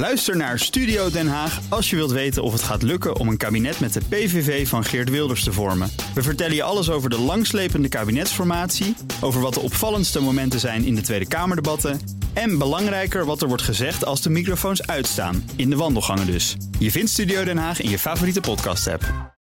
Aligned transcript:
Luister 0.00 0.36
naar 0.36 0.58
Studio 0.58 1.10
Den 1.10 1.28
Haag 1.28 1.60
als 1.68 1.90
je 1.90 1.96
wilt 1.96 2.10
weten 2.10 2.42
of 2.42 2.52
het 2.52 2.62
gaat 2.62 2.82
lukken 2.82 3.16
om 3.16 3.28
een 3.28 3.36
kabinet 3.36 3.80
met 3.80 3.92
de 3.92 4.00
PVV 4.08 4.68
van 4.68 4.84
Geert 4.84 5.10
Wilders 5.10 5.44
te 5.44 5.52
vormen. 5.52 5.90
We 6.14 6.22
vertellen 6.22 6.54
je 6.54 6.62
alles 6.62 6.90
over 6.90 7.10
de 7.10 7.18
langslepende 7.18 7.88
kabinetsformatie, 7.88 8.96
over 9.20 9.40
wat 9.40 9.54
de 9.54 9.60
opvallendste 9.60 10.20
momenten 10.20 10.60
zijn 10.60 10.84
in 10.84 10.94
de 10.94 11.00
Tweede 11.00 11.28
Kamerdebatten 11.28 12.00
en 12.32 12.58
belangrijker 12.58 13.24
wat 13.24 13.42
er 13.42 13.48
wordt 13.48 13.62
gezegd 13.62 14.04
als 14.04 14.22
de 14.22 14.30
microfoons 14.30 14.86
uitstaan, 14.86 15.50
in 15.56 15.70
de 15.70 15.76
wandelgangen 15.76 16.26
dus. 16.26 16.56
Je 16.78 16.90
vindt 16.90 17.10
Studio 17.10 17.44
Den 17.44 17.58
Haag 17.58 17.80
in 17.80 17.90
je 17.90 17.98
favoriete 17.98 18.40
podcast-app. 18.40 19.34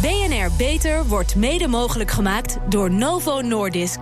BNR 0.00 0.50
Beter 0.56 1.06
wordt 1.06 1.36
mede 1.36 1.66
mogelijk 1.66 2.10
gemaakt 2.10 2.58
door 2.68 2.90
Novo 2.90 3.40
Nordisk. 3.40 3.98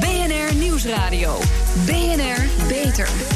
BNR 0.00 0.54
Nieuwsradio. 0.54 1.38
BNR 1.84 2.66
Beter. 2.68 3.35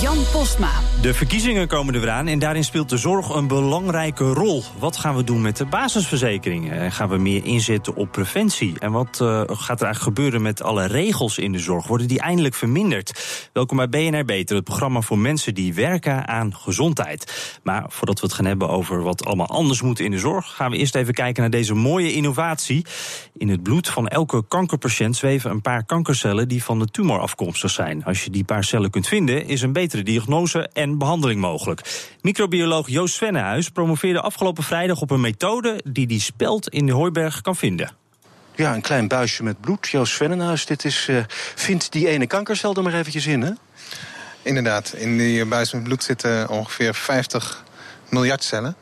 Jan 0.00 0.18
Postma. 0.32 0.70
De 1.02 1.14
verkiezingen 1.14 1.68
komen 1.68 1.94
er 1.94 2.10
aan 2.10 2.26
en 2.26 2.38
daarin 2.38 2.64
speelt 2.64 2.88
de 2.88 2.96
zorg 2.96 3.28
een 3.28 3.46
belangrijke 3.46 4.32
rol. 4.32 4.62
Wat 4.78 4.96
gaan 4.96 5.16
we 5.16 5.24
doen 5.24 5.40
met 5.40 5.56
de 5.56 5.64
basisverzekeringen? 5.64 6.92
Gaan 6.92 7.08
we 7.08 7.16
meer 7.16 7.44
inzetten 7.44 7.96
op 7.96 8.12
preventie? 8.12 8.78
En 8.78 8.92
wat 8.92 9.18
uh, 9.22 9.42
gaat 9.46 9.80
er 9.80 9.86
eigenlijk 9.86 9.98
gebeuren 10.16 10.42
met 10.42 10.62
alle 10.62 10.86
regels 10.86 11.38
in 11.38 11.52
de 11.52 11.58
zorg? 11.58 11.86
Worden 11.86 12.08
die 12.08 12.20
eindelijk 12.20 12.54
verminderd? 12.54 13.48
Welkom 13.52 13.76
bij 13.76 13.88
BNR 13.88 14.24
Beter, 14.24 14.56
het 14.56 14.64
programma 14.64 15.00
voor 15.00 15.18
mensen 15.18 15.54
die 15.54 15.74
werken 15.74 16.28
aan 16.28 16.56
gezondheid. 16.56 17.58
Maar 17.62 17.84
voordat 17.88 18.20
we 18.20 18.26
het 18.26 18.34
gaan 18.34 18.44
hebben 18.44 18.68
over 18.68 19.02
wat 19.02 19.24
allemaal 19.24 19.48
anders 19.48 19.82
moet 19.82 20.00
in 20.00 20.10
de 20.10 20.18
zorg, 20.18 20.54
gaan 20.54 20.70
we 20.70 20.76
eerst 20.76 20.94
even 20.94 21.14
kijken 21.14 21.42
naar 21.42 21.50
deze 21.50 21.74
mooie 21.74 22.12
innovatie. 22.12 22.84
In 23.36 23.48
het 23.48 23.62
bloed 23.62 23.88
van 23.88 24.08
elke 24.08 24.44
kankerpatiënt 24.48 25.16
zweven 25.16 25.50
een 25.50 25.62
paar 25.62 25.84
kankercellen 25.84 26.48
die 26.48 26.64
van 26.64 26.78
de 26.78 26.86
tumor 26.86 27.20
afkomstig 27.20 27.70
zijn. 27.70 28.04
Als 28.04 28.24
je 28.24 28.30
die 28.30 28.44
paar 28.44 28.64
cellen 28.64 28.90
kunt 28.90 29.06
vinden, 29.06 29.46
is 29.46 29.62
een 29.62 29.72
betere 29.90 30.10
diagnose 30.10 30.68
en 30.72 30.98
behandeling 30.98 31.40
mogelijk. 31.40 31.80
Microbioloog 32.20 32.88
Joost 32.88 33.14
Svennehuis 33.14 33.68
promoveerde 33.68 34.20
afgelopen 34.20 34.62
vrijdag 34.62 35.00
op 35.00 35.10
een 35.10 35.20
methode 35.20 35.80
die 35.84 36.06
die 36.06 36.20
speld 36.20 36.68
in 36.68 36.86
de 36.86 36.92
hooiberg 36.92 37.40
kan 37.40 37.56
vinden. 37.56 37.90
Ja, 38.54 38.74
een 38.74 38.80
klein 38.80 39.08
buisje 39.08 39.42
met 39.42 39.60
bloed. 39.60 39.88
Joost 39.88 40.12
Svennehuis, 40.12 40.66
dit 40.66 40.84
is. 40.84 41.06
Uh, 41.08 41.24
vindt 41.54 41.92
die 41.92 42.08
ene 42.08 42.26
kankercel 42.26 42.74
er 42.74 42.82
maar 42.82 42.94
eventjes 42.94 43.26
in, 43.26 43.42
hè? 43.42 43.50
Inderdaad, 44.42 44.92
in 44.92 45.18
die 45.18 45.44
buis 45.44 45.72
met 45.72 45.82
bloed 45.82 46.02
zitten 46.02 46.48
ongeveer 46.48 46.94
50 46.94 47.64
miljard 48.08 48.44
cellen. 48.44 48.74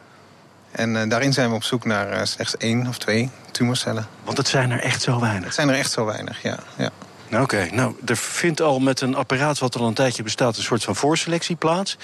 En 0.70 0.94
uh, 0.94 1.08
daarin 1.08 1.32
zijn 1.32 1.48
we 1.48 1.54
op 1.54 1.62
zoek 1.62 1.84
naar 1.84 2.12
uh, 2.12 2.24
slechts 2.24 2.56
één 2.56 2.86
of 2.86 2.98
twee 2.98 3.30
tumorcellen. 3.50 4.06
Want 4.24 4.36
het 4.36 4.48
zijn 4.48 4.70
er 4.70 4.80
echt 4.80 5.02
zo 5.02 5.20
weinig? 5.20 5.44
Het 5.44 5.54
zijn 5.54 5.68
er 5.68 5.74
echt 5.74 5.90
zo 5.90 6.04
weinig, 6.04 6.42
ja. 6.42 6.58
ja. 6.76 6.90
Oké, 7.32 7.42
okay, 7.42 7.68
nou, 7.68 7.94
er 8.04 8.16
vindt 8.16 8.60
al 8.60 8.80
met 8.80 9.00
een 9.00 9.14
apparaat 9.14 9.58
wat 9.58 9.76
al 9.76 9.86
een 9.86 9.94
tijdje 9.94 10.22
bestaat... 10.22 10.56
een 10.56 10.62
soort 10.62 10.84
van 10.84 10.96
voorselectie 10.96 11.56
plaats. 11.56 11.96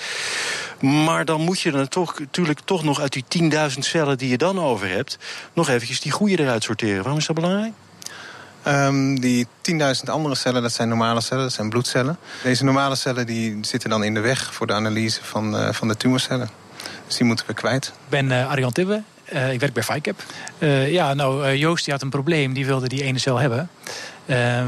Maar 0.80 1.24
dan 1.24 1.40
moet 1.40 1.60
je 1.60 1.72
er 1.72 1.88
toch, 1.88 2.18
natuurlijk 2.18 2.60
toch 2.64 2.84
nog 2.84 3.00
uit 3.00 3.12
die 3.28 3.50
10.000 3.52 3.78
cellen 3.78 4.18
die 4.18 4.28
je 4.28 4.38
dan 4.38 4.60
over 4.60 4.88
hebt... 4.88 5.18
nog 5.52 5.68
eventjes 5.68 6.00
die 6.00 6.12
goede 6.12 6.38
eruit 6.38 6.62
sorteren. 6.62 7.02
Waarom 7.02 7.18
is 7.18 7.26
dat 7.26 7.36
belangrijk? 7.36 7.72
Um, 8.66 9.20
die 9.20 9.46
10.000 9.46 9.78
andere 10.04 10.34
cellen, 10.34 10.62
dat 10.62 10.72
zijn 10.72 10.88
normale 10.88 11.20
cellen, 11.20 11.42
dat 11.42 11.52
zijn 11.52 11.68
bloedcellen. 11.68 12.18
Deze 12.42 12.64
normale 12.64 12.94
cellen 12.94 13.26
die 13.26 13.58
zitten 13.60 13.90
dan 13.90 14.04
in 14.04 14.14
de 14.14 14.20
weg 14.20 14.54
voor 14.54 14.66
de 14.66 14.72
analyse 14.72 15.24
van, 15.24 15.54
uh, 15.54 15.72
van 15.72 15.88
de 15.88 15.96
tumorcellen. 15.96 16.50
Dus 17.06 17.16
die 17.16 17.26
moeten 17.26 17.46
we 17.46 17.54
kwijt. 17.54 17.86
Ik 17.86 18.08
ben 18.08 18.30
uh, 18.30 18.50
Arjan 18.50 18.72
Tibbe, 18.72 19.02
uh, 19.32 19.52
ik 19.52 19.60
werk 19.60 19.72
bij 19.72 19.82
FICAP. 19.82 20.22
Uh, 20.58 20.92
ja, 20.92 21.14
nou, 21.14 21.46
uh, 21.46 21.56
Joost 21.56 21.84
die 21.84 21.92
had 21.92 22.02
een 22.02 22.10
probleem, 22.10 22.52
die 22.52 22.66
wilde 22.66 22.88
die 22.88 23.02
ene 23.02 23.18
cel 23.18 23.38
hebben. 23.38 23.68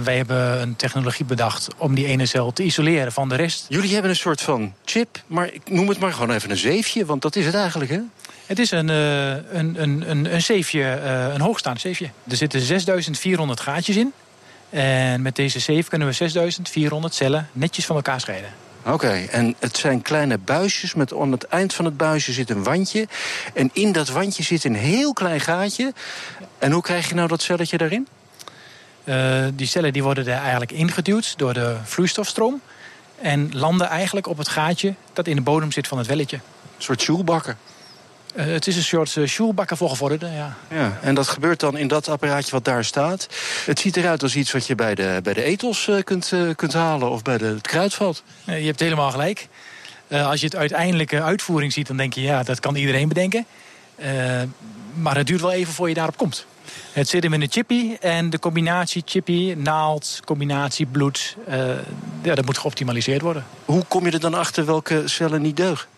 wij 0.05 0.17
hebben 0.17 0.61
een 0.61 0.77
technologie 0.77 1.25
bedacht 1.25 1.69
om 1.77 1.95
die 1.95 2.07
ene 2.07 2.27
cel 2.27 2.53
te 2.53 2.63
isoleren 2.63 3.13
van 3.13 3.29
de 3.29 3.35
rest. 3.35 3.67
Jullie 3.69 3.93
hebben 3.93 4.11
een 4.11 4.17
soort 4.17 4.41
van 4.41 4.75
chip, 4.85 5.23
maar 5.27 5.53
ik 5.53 5.71
noem 5.71 5.89
het 5.89 5.99
maar 5.99 6.13
gewoon 6.13 6.31
even 6.31 6.51
een 6.51 6.57
zeefje, 6.57 7.05
want 7.05 7.23
dat 7.23 7.37
is 7.37 7.47
het 7.47 7.55
eigenlijk, 7.55 7.91
hè? 7.91 8.01
Het 8.47 8.59
is 8.59 8.71
een, 8.71 8.89
een, 8.89 9.83
een, 9.83 10.11
een, 10.11 10.35
een 10.35 10.43
zeefje, 10.43 10.83
een 11.35 11.41
hoogstaand 11.41 11.81
zeefje. 11.81 12.11
Er 12.29 12.37
zitten 12.37 12.61
6400 12.61 13.61
gaatjes 13.61 13.97
in. 13.97 14.13
En 14.71 15.23
met 15.23 15.37
deze 15.37 15.59
zeef 15.59 15.89
kunnen 15.89 16.09
we 16.09 16.15
6400 16.15 17.15
cellen 17.15 17.49
netjes 17.53 17.87
van 17.87 17.97
elkaar 17.97 18.21
scheiden. 18.21 18.51
Oké, 18.87 18.95
okay, 18.95 19.27
en 19.27 19.55
het 19.59 19.77
zijn 19.77 20.03
kleine 20.03 20.39
buisjes 20.39 20.95
met 20.95 21.15
aan 21.15 21.33
het 21.33 21.45
eind 21.45 21.75
van 21.75 21.85
het 21.85 21.97
buisje 21.97 22.33
zit 22.33 22.51
een 22.51 22.63
wandje. 22.63 23.09
En 23.55 23.71
in 23.73 23.93
dat 23.93 24.09
wandje 24.09 24.43
zit 24.43 24.65
een 24.65 24.75
heel 24.75 25.13
klein 25.13 25.41
gaatje. 25.41 25.93
En 26.59 26.73
hoe 26.73 26.83
krijg 26.83 27.09
je 27.09 27.15
nou 27.15 27.29
dat 27.29 27.43
celletje 27.43 27.79
daarin? 27.79 28.09
Uh, 29.05 29.47
die 29.55 29.67
cellen 29.67 29.93
die 29.93 30.03
worden 30.03 30.27
er 30.27 30.41
eigenlijk 30.41 30.73
ingeduwd 30.73 31.39
door 31.39 31.55
de 31.55 31.77
vloeistofstroom. 31.85 32.61
En 33.21 33.51
landen 33.53 33.87
eigenlijk 33.87 34.27
op 34.27 34.39
het 34.39 34.49
gaatje 34.49 34.95
dat 35.13 35.27
in 35.27 35.37
de 35.37 35.43
bodem 35.43 35.73
zit 35.73 35.89
van 35.89 35.99
het 35.99 36.07
welletje. 36.07 36.37
Een 36.37 36.83
soort 36.83 37.01
sjoelbakken? 37.01 37.59
Uh, 38.37 38.45
het 38.45 38.67
is 38.67 38.77
een 38.77 38.83
soort 38.83 39.17
uh, 39.17 39.27
sjoelbakken 39.27 39.77
voor 39.77 39.89
gevorderden, 39.89 40.33
ja. 40.33 40.57
ja. 40.71 40.99
En 41.03 41.15
dat 41.15 41.29
gebeurt 41.29 41.61
dan 41.61 41.77
in 41.77 41.89
dat 41.89 42.09
apparaatje 42.09 42.51
wat 42.51 42.65
daar 42.65 42.85
staat. 42.85 43.29
Het 43.65 43.79
ziet 43.79 43.97
eruit 43.97 44.23
als 44.23 44.37
iets 44.37 44.53
wat 44.53 44.67
je 44.67 44.75
bij 44.75 44.95
de, 44.95 45.21
bij 45.23 45.33
de 45.33 45.43
ethos 45.43 45.87
uh, 45.87 46.03
kunt, 46.03 46.33
kunt 46.57 46.73
halen 46.73 47.11
of 47.11 47.23
bij 47.23 47.39
de, 47.39 47.45
het 47.45 47.67
kruidvat. 47.67 48.23
je 48.45 48.53
hebt 48.53 48.81
helemaal 48.81 49.11
gelijk. 49.11 49.49
als 50.11 50.41
je 50.41 50.47
het 50.47 50.57
uiteindelijke 50.57 51.23
uitvoering 51.23 51.73
ziet, 51.73 51.87
dan 51.87 51.97
denk 51.97 52.13
je... 52.13 52.21
ja, 52.21 52.43
dat 52.43 52.61
kan 52.61 52.75
iedereen 52.75 53.09
bedenken. 53.09 53.47
maar 54.95 55.17
het 55.17 55.27
duurt 55.27 55.41
wel 55.41 55.53
even 55.53 55.75
voor 55.75 55.89
je 55.89 55.95
daarop 55.95 56.17
komt. 56.17 56.47
Het 56.93 57.09
zit 57.09 57.23
hem 57.23 57.33
in 57.33 57.43
een 57.43 57.51
chippy 57.51 57.97
en 58.01 58.31
de 58.31 58.39
combinatie 58.39 59.03
chippy, 59.05 59.55
naald, 59.57 60.21
combinatie 60.25 60.87
bloed... 60.87 61.37
ja, 62.23 62.35
dat 62.35 62.45
moet 62.45 62.59
geoptimaliseerd 62.59 63.23
worden. 63.23 63.47
Hoe 63.65 63.85
kom 63.89 64.05
je 64.05 64.11
er 64.11 64.21
dan 64.21 64.35
achter 64.35 64.67
welke 64.67 65.03
cellen 65.05 65.43
niet 65.43 65.57
deugen? 65.57 65.89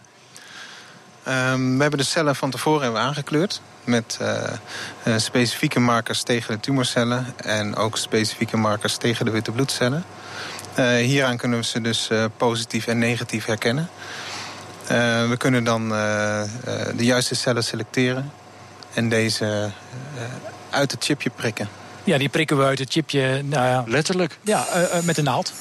Um, 1.28 1.76
we 1.76 1.82
hebben 1.82 1.98
de 1.98 2.04
cellen 2.04 2.36
van 2.36 2.50
tevoren 2.50 2.82
hebben 2.82 3.00
aangekleurd 3.00 3.60
met 3.84 4.18
uh, 4.22 4.42
uh, 5.04 5.18
specifieke 5.18 5.80
markers 5.80 6.22
tegen 6.22 6.54
de 6.54 6.60
tumorcellen 6.60 7.26
en 7.36 7.76
ook 7.76 7.96
specifieke 7.96 8.56
markers 8.56 8.96
tegen 8.96 9.24
de 9.24 9.30
witte 9.30 9.52
bloedcellen. 9.52 10.04
Uh, 10.78 10.96
hieraan 10.96 11.36
kunnen 11.36 11.58
we 11.58 11.64
ze 11.64 11.80
dus 11.80 12.10
positief 12.36 12.86
en 12.86 12.98
negatief 12.98 13.44
herkennen. 13.44 13.88
we 15.28 15.34
kunnen 15.38 15.64
dan 15.64 15.88
de 15.88 17.04
juiste 17.04 17.34
cellen 17.34 17.64
selecteren 17.64 18.32
en 18.94 19.08
deze 19.08 19.70
uit 20.70 20.90
het 20.90 21.04
chipje 21.04 21.30
prikken. 21.30 21.68
Ja, 22.04 22.18
die 22.18 22.28
prikken 22.28 22.58
we 22.58 22.64
uit 22.64 22.78
het 22.78 22.92
chipje. 22.92 23.42
Nou 23.42 23.66
ja, 23.66 23.84
Letterlijk? 23.86 24.38
Ja, 24.42 24.66
met 25.02 25.18
een 25.18 25.24
naald. 25.24 25.52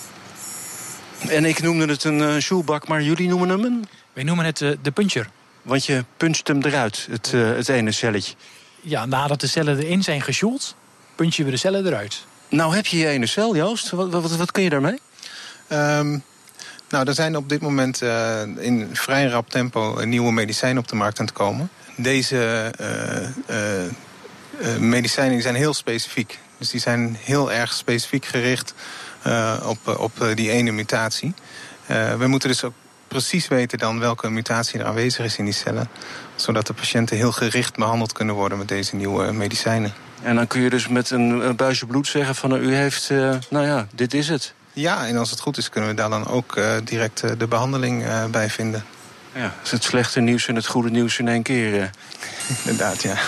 En 1.27 1.45
ik 1.45 1.61
noemde 1.61 1.85
het 1.85 2.03
een 2.03 2.19
uh, 2.19 2.37
shoelbak, 2.37 2.87
maar 2.87 3.01
jullie 3.01 3.27
noemen 3.27 3.49
hem 3.49 3.63
een? 3.63 3.87
Wij 4.13 4.23
noemen 4.23 4.45
het 4.45 4.57
de 4.57 4.91
puncher. 4.93 5.29
Want 5.67 5.85
je 5.85 6.05
puncht 6.17 6.47
hem 6.47 6.61
eruit, 6.61 7.07
het, 7.09 7.31
uh, 7.35 7.55
het 7.55 7.69
ene 7.69 7.91
celletje. 7.91 8.33
Ja, 8.81 9.05
nadat 9.05 9.39
de 9.39 9.47
cellen 9.47 9.79
erin 9.79 10.03
zijn 10.03 10.21
gesjoeld, 10.21 10.75
punch 11.15 11.35
je 11.35 11.43
we 11.43 11.51
de 11.51 11.57
cellen 11.57 11.85
eruit. 11.85 12.25
Nou 12.49 12.75
heb 12.75 12.85
je 12.85 12.97
je 12.97 13.07
ene 13.07 13.25
cel, 13.25 13.55
Joost. 13.55 13.89
Wat, 13.89 14.09
wat, 14.09 14.35
wat 14.35 14.51
kun 14.51 14.63
je 14.63 14.69
daarmee? 14.69 14.99
Um, 15.69 16.23
nou, 16.89 17.07
er 17.07 17.13
zijn 17.13 17.37
op 17.37 17.49
dit 17.49 17.61
moment 17.61 18.01
uh, 18.01 18.41
in 18.57 18.89
vrij 18.93 19.25
rap 19.25 19.49
tempo 19.49 20.01
nieuwe 20.03 20.31
medicijnen 20.31 20.77
op 20.77 20.87
de 20.87 20.95
markt 20.95 21.19
aan 21.19 21.25
het 21.25 21.35
komen. 21.35 21.69
Deze 21.95 22.71
uh, 23.49 24.77
medicijnen 24.79 25.41
zijn 25.41 25.55
heel 25.55 25.73
specifiek. 25.73 26.39
Dus 26.57 26.69
die 26.69 26.79
zijn 26.79 27.17
heel 27.19 27.51
erg 27.51 27.73
specifiek 27.73 28.25
gericht 28.25 28.73
op, 29.63 29.97
op 29.97 30.11
die 30.35 30.51
ene 30.51 30.71
mutatie. 30.71 31.33
we 32.17 32.27
moeten 32.27 32.49
dus 32.49 32.63
ook 32.63 32.73
precies 33.07 33.47
weten 33.47 33.77
dan 33.77 33.99
welke 33.99 34.29
mutatie 34.29 34.79
er 34.79 34.85
aanwezig 34.85 35.25
is 35.25 35.37
in 35.37 35.45
die 35.45 35.53
cellen. 35.53 35.89
Zodat 36.35 36.67
de 36.67 36.73
patiënten 36.73 37.17
heel 37.17 37.31
gericht 37.31 37.75
behandeld 37.75 38.11
kunnen 38.11 38.35
worden 38.35 38.57
met 38.57 38.67
deze 38.67 38.95
nieuwe 38.95 39.31
medicijnen. 39.31 39.93
En 40.21 40.35
dan 40.35 40.47
kun 40.47 40.61
je 40.61 40.69
dus 40.69 40.87
met 40.87 41.09
een 41.09 41.55
buisje 41.55 41.85
bloed 41.85 42.07
zeggen 42.07 42.35
van 42.35 42.55
u 42.55 42.75
heeft, 42.75 43.09
uh, 43.09 43.35
nou 43.49 43.65
ja, 43.65 43.87
dit 43.93 44.13
is 44.13 44.29
het. 44.29 44.53
Ja, 44.73 45.07
en 45.07 45.17
als 45.17 45.29
het 45.29 45.39
goed 45.39 45.57
is 45.57 45.69
kunnen 45.69 45.89
we 45.89 45.95
daar 45.95 46.09
dan 46.09 46.27
ook 46.27 46.55
uh, 46.55 46.75
direct 46.83 47.23
uh, 47.23 47.31
de 47.37 47.47
behandeling 47.47 48.05
bij 48.31 48.49
vinden. 48.49 48.85
Ja, 49.33 49.53
is 49.63 49.71
het 49.71 49.83
slechte 49.83 50.19
nieuws 50.19 50.47
en 50.47 50.55
het 50.55 50.67
goede 50.67 50.89
nieuws 50.89 51.19
in 51.19 51.27
één 51.27 51.43
keer. 51.43 51.89
Inderdaad, 52.63 53.01
ja. 53.01 53.15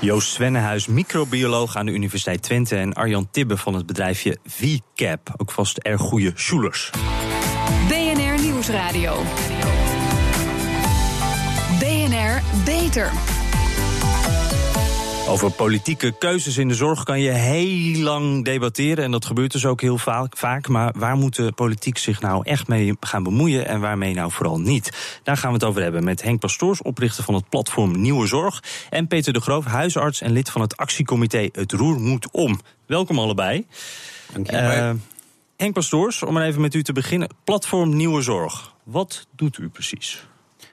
Joost 0.00 0.28
Svennehuis, 0.28 0.86
microbioloog 0.86 1.76
aan 1.76 1.86
de 1.86 1.92
Universiteit 1.92 2.42
Twente... 2.42 2.76
en 2.76 2.92
Arjan 2.92 3.28
Tibbe 3.30 3.56
van 3.56 3.74
het 3.74 3.86
bedrijfje 3.86 4.38
VCAP. 4.46 5.34
Ook 5.36 5.50
vast 5.50 5.78
erg 5.78 6.00
goede 6.00 6.32
schoolers. 6.34 6.90
BNR 8.68 8.74
Nieuwsradio. 8.74 9.22
BNR 11.78 12.42
Beter. 12.64 13.10
Over 15.28 15.50
politieke 15.50 16.18
keuzes 16.18 16.56
in 16.56 16.68
de 16.68 16.74
zorg 16.74 17.02
kan 17.02 17.20
je 17.20 17.30
heel 17.30 18.02
lang 18.02 18.44
debatteren. 18.44 19.04
En 19.04 19.10
dat 19.10 19.24
gebeurt 19.24 19.52
dus 19.52 19.66
ook 19.66 19.80
heel 19.80 19.98
vaak. 19.98 20.68
Maar 20.68 20.94
waar 20.96 21.16
moet 21.16 21.36
de 21.36 21.52
politiek 21.52 21.98
zich 21.98 22.20
nou 22.20 22.40
echt 22.44 22.68
mee 22.68 22.96
gaan 23.00 23.22
bemoeien 23.22 23.66
en 23.66 23.80
waarmee 23.80 24.14
nou 24.14 24.30
vooral 24.30 24.60
niet? 24.60 25.20
Daar 25.22 25.36
gaan 25.36 25.48
we 25.48 25.54
het 25.54 25.64
over 25.64 25.82
hebben 25.82 26.04
met 26.04 26.22
Henk 26.22 26.40
Pastoors, 26.40 26.82
oprichter 26.82 27.24
van 27.24 27.34
het 27.34 27.48
platform 27.48 28.00
Nieuwe 28.00 28.26
Zorg. 28.26 28.62
En 28.90 29.06
Peter 29.06 29.32
de 29.32 29.40
Groof, 29.40 29.64
huisarts 29.64 30.20
en 30.20 30.30
lid 30.32 30.50
van 30.50 30.60
het 30.60 30.76
actiecomité 30.76 31.48
Het 31.52 31.72
Roer 31.72 32.00
Moet 32.00 32.30
Om. 32.30 32.60
Welkom 32.86 33.18
allebei. 33.18 33.66
Dank 34.32 34.50
je 34.50 34.52
wel. 34.52 34.90
Uh, 34.90 34.90
Henk 35.58 35.74
Pastoors, 35.74 36.22
om 36.22 36.32
maar 36.32 36.46
even 36.46 36.60
met 36.60 36.74
u 36.74 36.82
te 36.82 36.92
beginnen. 36.92 37.28
Platform 37.44 37.96
Nieuwe 37.96 38.22
Zorg. 38.22 38.74
Wat 38.84 39.26
doet 39.36 39.58
u 39.58 39.68
precies? 39.68 40.26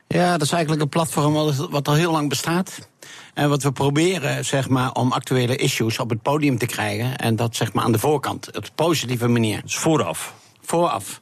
Ja, 0.08 0.32
dat 0.32 0.42
is 0.42 0.52
eigenlijk 0.52 0.82
een 0.82 0.90
platform 0.90 1.34
wat 1.70 1.88
al 1.88 1.94
heel 1.94 2.12
lang 2.12 2.30
bestaat. 2.30 2.90
En 3.34 3.50
wat 3.50 3.64
we 3.64 3.72
proberen, 3.72 4.46
zeg 4.46 4.70
maar, 4.70 4.92
om 4.92 5.12
actuele 5.12 5.56
issues 5.56 6.00
op 6.00 6.10
het 6.10 6.22
podium 6.22 6.58
te 6.58 6.66
krijgen. 6.66 7.18
En 7.18 7.36
dat 7.36 7.56
zeg 7.56 7.74
maar 7.74 7.84
aan 7.84 7.92
de 7.92 8.00
voorkant, 8.00 8.48
op 8.48 8.64
een 8.64 8.70
positieve 8.76 9.28
manier. 9.28 9.62
Dus 9.62 9.78
vooraf? 9.78 10.34
Vooraf. 10.62 11.22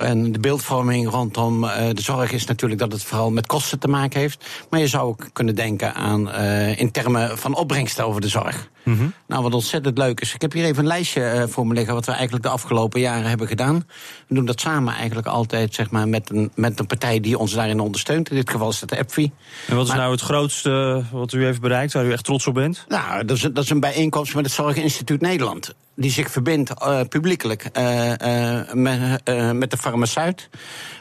En 0.00 0.32
de 0.32 0.38
beeldvorming 0.38 1.08
rondom 1.08 1.64
uh, 1.64 1.70
de 1.92 2.02
zorg 2.02 2.32
is 2.32 2.44
natuurlijk 2.44 2.80
dat 2.80 2.92
het 2.92 3.02
vooral 3.02 3.30
met 3.30 3.46
kosten 3.46 3.78
te 3.78 3.88
maken 3.88 4.20
heeft. 4.20 4.44
Maar 4.70 4.80
je 4.80 4.86
zou 4.86 5.08
ook 5.08 5.28
kunnen 5.32 5.54
denken 5.54 5.94
aan 5.94 6.28
uh, 6.28 6.78
in 6.78 6.90
termen 6.90 7.38
van 7.38 7.54
opbrengsten 7.54 8.04
over 8.04 8.20
de 8.20 8.28
zorg. 8.28 8.68
Mm 8.82 8.96
-hmm. 8.96 9.12
Nou, 9.26 9.42
wat 9.42 9.54
ontzettend 9.54 9.98
leuk 9.98 10.20
is. 10.20 10.34
Ik 10.34 10.40
heb 10.40 10.52
hier 10.52 10.64
even 10.64 10.78
een 10.78 10.86
lijstje 10.86 11.34
uh, 11.34 11.42
voor 11.46 11.66
me 11.66 11.74
liggen 11.74 11.94
wat 11.94 12.06
we 12.06 12.12
eigenlijk 12.12 12.42
de 12.42 12.50
afgelopen 12.50 13.00
jaren 13.00 13.28
hebben 13.28 13.46
gedaan. 13.46 13.84
We 14.26 14.34
doen 14.34 14.44
dat 14.44 14.60
samen 14.60 14.94
eigenlijk 14.94 15.26
altijd 15.26 15.74
zeg 15.74 15.90
maar, 15.90 16.08
met, 16.08 16.30
een, 16.30 16.50
met 16.54 16.78
een 16.78 16.86
partij 16.86 17.20
die 17.20 17.38
ons 17.38 17.52
daarin 17.52 17.80
ondersteunt. 17.80 18.30
In 18.30 18.36
dit 18.36 18.50
geval 18.50 18.68
is 18.68 18.80
dat 18.80 18.88
de 18.88 18.96
EPFI. 18.96 19.32
En 19.66 19.74
wat 19.74 19.84
is 19.84 19.90
maar, 19.90 19.98
nou 19.98 20.12
het 20.12 20.20
grootste 20.20 21.04
wat 21.12 21.32
u 21.32 21.44
heeft 21.44 21.60
bereikt, 21.60 21.92
waar 21.92 22.06
u 22.06 22.12
echt 22.12 22.24
trots 22.24 22.46
op 22.46 22.54
bent? 22.54 22.84
Nou, 22.88 23.24
dat 23.24 23.36
is, 23.36 23.42
dat 23.42 23.64
is 23.64 23.70
een 23.70 23.80
bijeenkomst 23.80 24.34
met 24.34 24.44
het 24.44 24.54
Zorginstituut 24.54 25.20
Nederland 25.20 25.74
die 26.00 26.10
zich 26.10 26.30
verbindt 26.30 26.70
uh, 26.82 27.00
publiekelijk 27.08 27.70
uh, 27.78 28.08
uh, 28.08 28.72
met, 28.72 29.22
met 29.52 29.70
de 29.70 29.76
farmaceut. 29.76 30.48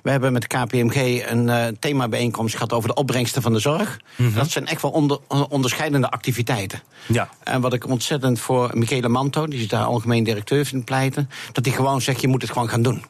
We 0.03 0.09
hebben 0.09 0.33
met 0.33 0.41
de 0.41 0.47
KPMG 0.47 1.29
een 1.29 1.77
themabijeenkomst 1.79 2.53
gehad 2.53 2.73
over 2.73 2.89
de 2.89 2.95
opbrengsten 2.95 3.41
van 3.41 3.53
de 3.53 3.59
zorg. 3.59 3.99
Mm 4.15 4.25
-hmm. 4.25 4.35
Dat 4.35 4.49
zijn 4.49 4.67
echt 4.67 4.81
wel 4.81 4.91
onder, 4.91 5.19
onderscheidende 5.49 6.09
activiteiten. 6.09 6.81
Ja. 7.05 7.29
En 7.43 7.61
wat 7.61 7.73
ik 7.73 7.87
ontzettend 7.87 8.39
voor 8.39 8.69
Michele 8.73 9.07
Manto, 9.07 9.47
die 9.47 9.59
is 9.59 9.67
daar 9.67 9.83
algemeen 9.83 10.23
directeur 10.23 10.65
vind 10.65 10.85
pleiten, 10.85 11.29
dat 11.51 11.65
hij 11.65 11.73
gewoon 11.73 12.01
zegt: 12.01 12.21
je 12.21 12.27
moet 12.27 12.41
het 12.41 12.51
gewoon 12.51 12.69
gaan 12.69 12.81
doen. 12.81 13.03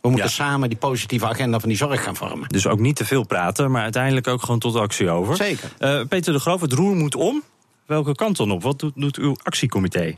We 0.00 0.08
moeten 0.08 0.28
ja. 0.28 0.34
samen 0.34 0.68
die 0.68 0.78
positieve 0.78 1.26
agenda 1.26 1.60
van 1.60 1.68
die 1.68 1.78
zorg 1.78 2.02
gaan 2.02 2.16
vormen. 2.16 2.48
Dus 2.48 2.66
ook 2.66 2.78
niet 2.78 2.96
te 2.96 3.04
veel 3.04 3.26
praten, 3.26 3.70
maar 3.70 3.82
uiteindelijk 3.82 4.28
ook 4.28 4.40
gewoon 4.40 4.58
tot 4.58 4.76
actie 4.76 5.10
over. 5.10 5.36
Zeker. 5.36 5.70
Peter 6.08 6.32
de 6.32 6.38
Groof, 6.38 6.60
het 6.60 6.72
roer 6.72 6.94
moet 6.94 7.14
om. 7.14 7.42
Welke 7.86 8.14
kant 8.14 8.36
dan 8.36 8.50
op? 8.50 8.62
Wat 8.62 8.78
doet, 8.78 8.92
doet 8.96 9.16
uw 9.16 9.36
actiecomité? 9.42 10.16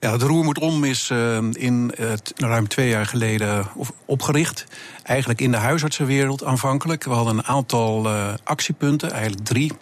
Ja, 0.00 0.12
het 0.12 0.22
roer 0.22 0.44
moet 0.44 0.58
om 0.58 0.84
is 0.84 1.10
uh, 1.10 1.38
in 1.52 1.92
ruim 2.36 2.68
twee 2.68 2.88
jaar 2.88 3.06
geleden 3.06 3.66
opgericht. 4.04 4.66
Eigenlijk 5.02 5.40
in 5.40 5.50
de 5.50 5.56
huisartsenwereld 5.56 6.44
aanvankelijk. 6.44 7.04
We 7.04 7.10
hadden 7.10 7.38
een 7.38 7.44
aantal 7.44 8.06
uh, 8.06 8.34
actiepunten, 8.44 9.10
eigenlijk 9.10 9.44
drie. 9.44 9.72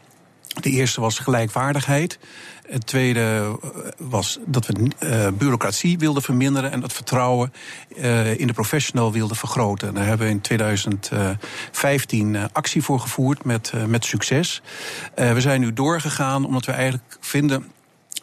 De 0.60 0.70
eerste 0.70 1.00
was 1.00 1.18
gelijkwaardigheid. 1.18 2.18
Het 2.66 2.86
tweede 2.86 3.58
was 3.98 4.38
dat 4.46 4.66
we 4.66 4.90
bureaucratie 5.38 5.98
wilden 5.98 6.22
verminderen 6.22 6.72
en 6.72 6.82
het 6.82 6.92
vertrouwen 6.92 7.52
in 8.36 8.46
de 8.46 8.52
professional 8.52 9.12
wilden 9.12 9.36
vergroten. 9.36 9.94
Daar 9.94 10.06
hebben 10.06 10.26
we 10.26 10.32
in 10.32 10.40
2015 10.40 12.34
uh, 12.34 12.44
actie 12.52 12.82
voor 12.82 13.00
gevoerd 13.00 13.44
met, 13.44 13.72
met 13.86 14.04
succes. 14.04 14.62
we 15.14 15.40
zijn 15.40 15.60
nu 15.60 15.72
doorgegaan 15.72 16.44
omdat 16.44 16.64
we 16.64 16.72
eigenlijk 16.72 17.16
vinden 17.20 17.74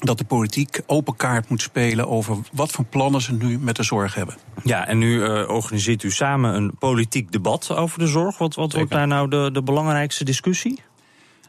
dat 0.04 0.18
de 0.18 0.24
politiek 0.24 0.82
open 0.86 1.16
kaart 1.16 1.50
moet 1.50 1.62
spelen 1.62 2.08
over 2.08 2.38
wat 2.52 2.72
voor 2.72 2.86
plannen 2.86 3.22
ze 3.22 3.34
nu 3.34 3.60
met 3.60 3.76
de 3.76 3.84
zorg 3.84 4.16
hebben. 4.16 4.36
Ja, 4.64 4.88
en 4.88 4.98
nu 4.98 5.16
uh, 5.16 5.50
organiseert 5.50 6.04
u 6.04 6.12
samen 6.12 6.56
een 6.56 6.76
politiek 6.80 7.32
debat 7.32 7.72
over 7.76 8.00
de 8.00 8.08
zorg. 8.08 8.38
Wat, 8.38 8.56
wat 8.56 8.74
wordt 8.74 8.92
daar 8.92 9.08
nou 9.08 9.30
de, 9.30 9.50
de 9.54 9.64
belangrijkste 9.64 10.24
discussie? 10.24 10.82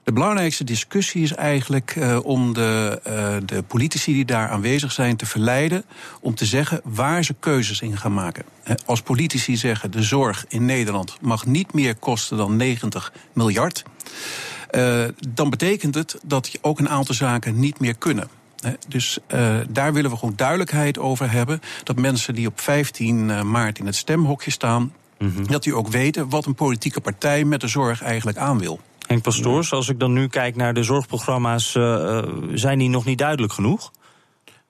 De 0.05 0.13
belangrijkste 0.13 0.65
discussie 0.65 1.23
is 1.23 1.35
eigenlijk 1.35 1.95
uh, 1.97 2.19
om 2.25 2.55
de, 2.55 3.01
uh, 3.07 3.37
de 3.45 3.63
politici 3.63 4.13
die 4.13 4.25
daar 4.25 4.49
aanwezig 4.49 4.93
zijn 4.93 5.17
te 5.17 5.27
verleiden 5.27 5.85
om 6.21 6.35
te 6.35 6.45
zeggen 6.45 6.81
waar 6.85 7.25
ze 7.25 7.35
keuzes 7.41 7.81
in 7.81 7.97
gaan 7.97 8.15
maken. 8.15 8.45
Als 8.87 9.03
politici 9.03 9.57
zeggen 9.57 9.91
de 9.91 10.03
zorg 10.03 10.45
in 10.49 10.65
Nederland 10.65 11.17
mag 11.21 11.47
niet 11.47 11.73
meer 11.73 11.95
kosten 11.97 12.37
dan 12.37 12.57
90 12.57 13.13
miljard. 13.33 13.83
Uh, 14.71 15.05
dan 15.29 15.51
betekent 15.51 15.95
het 15.95 16.19
dat 16.25 16.53
je 16.53 16.59
ook 16.61 16.79
een 16.79 16.89
aantal 16.89 17.15
zaken 17.15 17.59
niet 17.61 17.81
meer 17.81 17.97
kunnen. 17.97 18.29
Dus 18.89 19.19
uh, 19.29 19.57
daar 19.69 19.93
willen 19.93 20.11
we 20.11 20.17
gewoon 20.17 20.37
duidelijkheid 20.37 20.99
over 20.99 21.31
hebben. 21.31 21.61
Dat 21.83 21.97
mensen 21.97 22.35
die 22.35 22.47
op 22.47 22.61
15 22.61 23.51
maart 23.51 23.79
in 23.79 23.87
het 23.87 23.97
stemhokje 23.97 24.51
staan, 24.51 24.93
mm 25.19 25.33
-hmm. 25.35 25.47
dat 25.47 25.63
die 25.63 25.75
ook 25.75 25.89
weten 25.89 26.29
wat 26.29 26.47
een 26.47 26.55
politieke 26.55 27.01
partij 27.01 27.45
met 27.45 27.61
de 27.61 27.69
zorg 27.69 28.03
eigenlijk 28.03 28.39
aan 28.39 28.59
wil. 28.59 28.81
Henk 29.07 29.23
Pastoors, 29.23 29.73
als 29.73 29.89
ik 29.89 29.99
dan 29.99 30.13
nu 30.13 30.29
kijk 30.29 30.57
naar 30.57 30.75
de 30.75 30.83
zorgprogramma's, 30.83 31.75
uh, 31.75 32.23
zijn 32.55 32.79
die 32.79 32.89
nog 32.89 33.05
niet 33.05 33.19
duidelijk 33.19 33.53
genoeg? 33.53 33.93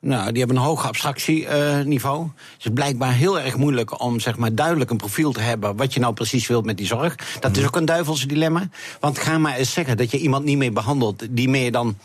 Nou, 0.00 0.28
die 0.30 0.38
hebben 0.38 0.56
een 0.56 0.62
hoog 0.62 0.86
abstractieniveau. 0.86 2.20
Uh, 2.20 2.30
het 2.54 2.64
is 2.64 2.70
blijkbaar 2.74 3.12
heel 3.12 3.40
erg 3.40 3.56
moeilijk 3.56 4.00
om 4.00 4.20
zeg 4.20 4.36
maar, 4.36 4.54
duidelijk 4.54 4.90
een 4.90 4.96
profiel 4.96 5.32
te 5.32 5.40
hebben... 5.40 5.76
wat 5.76 5.94
je 5.94 6.00
nou 6.00 6.14
precies 6.14 6.46
wilt 6.46 6.64
met 6.64 6.76
die 6.76 6.86
zorg. 6.86 7.16
Dat 7.40 7.56
is 7.56 7.66
ook 7.66 7.76
een 7.76 7.84
duivelse 7.84 8.26
dilemma. 8.26 8.68
Want 9.00 9.18
ga 9.18 9.38
maar 9.38 9.56
eens 9.56 9.72
zeggen 9.72 9.96
dat 9.96 10.10
je 10.10 10.18
iemand 10.18 10.44
niet 10.44 10.56
meer 10.56 10.72
behandelt... 10.72 11.26
die 11.30 11.48
meer 11.48 11.72
dan 11.72 11.96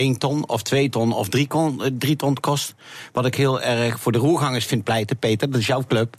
1 0.00 0.18
ton 0.18 0.48
of 0.48 0.62
2 0.62 0.88
ton 0.88 1.12
of 1.12 1.28
3 1.28 1.46
ton, 1.46 1.80
3 1.98 2.16
ton 2.16 2.34
kost. 2.40 2.74
Wat 3.12 3.26
ik 3.26 3.34
heel 3.34 3.60
erg 3.60 4.00
voor 4.00 4.12
de 4.12 4.18
roergangers 4.18 4.64
vind 4.64 4.84
pleiten, 4.84 5.16
Peter, 5.16 5.50
dat 5.50 5.60
is 5.60 5.66
jouw 5.66 5.84
club... 5.88 6.16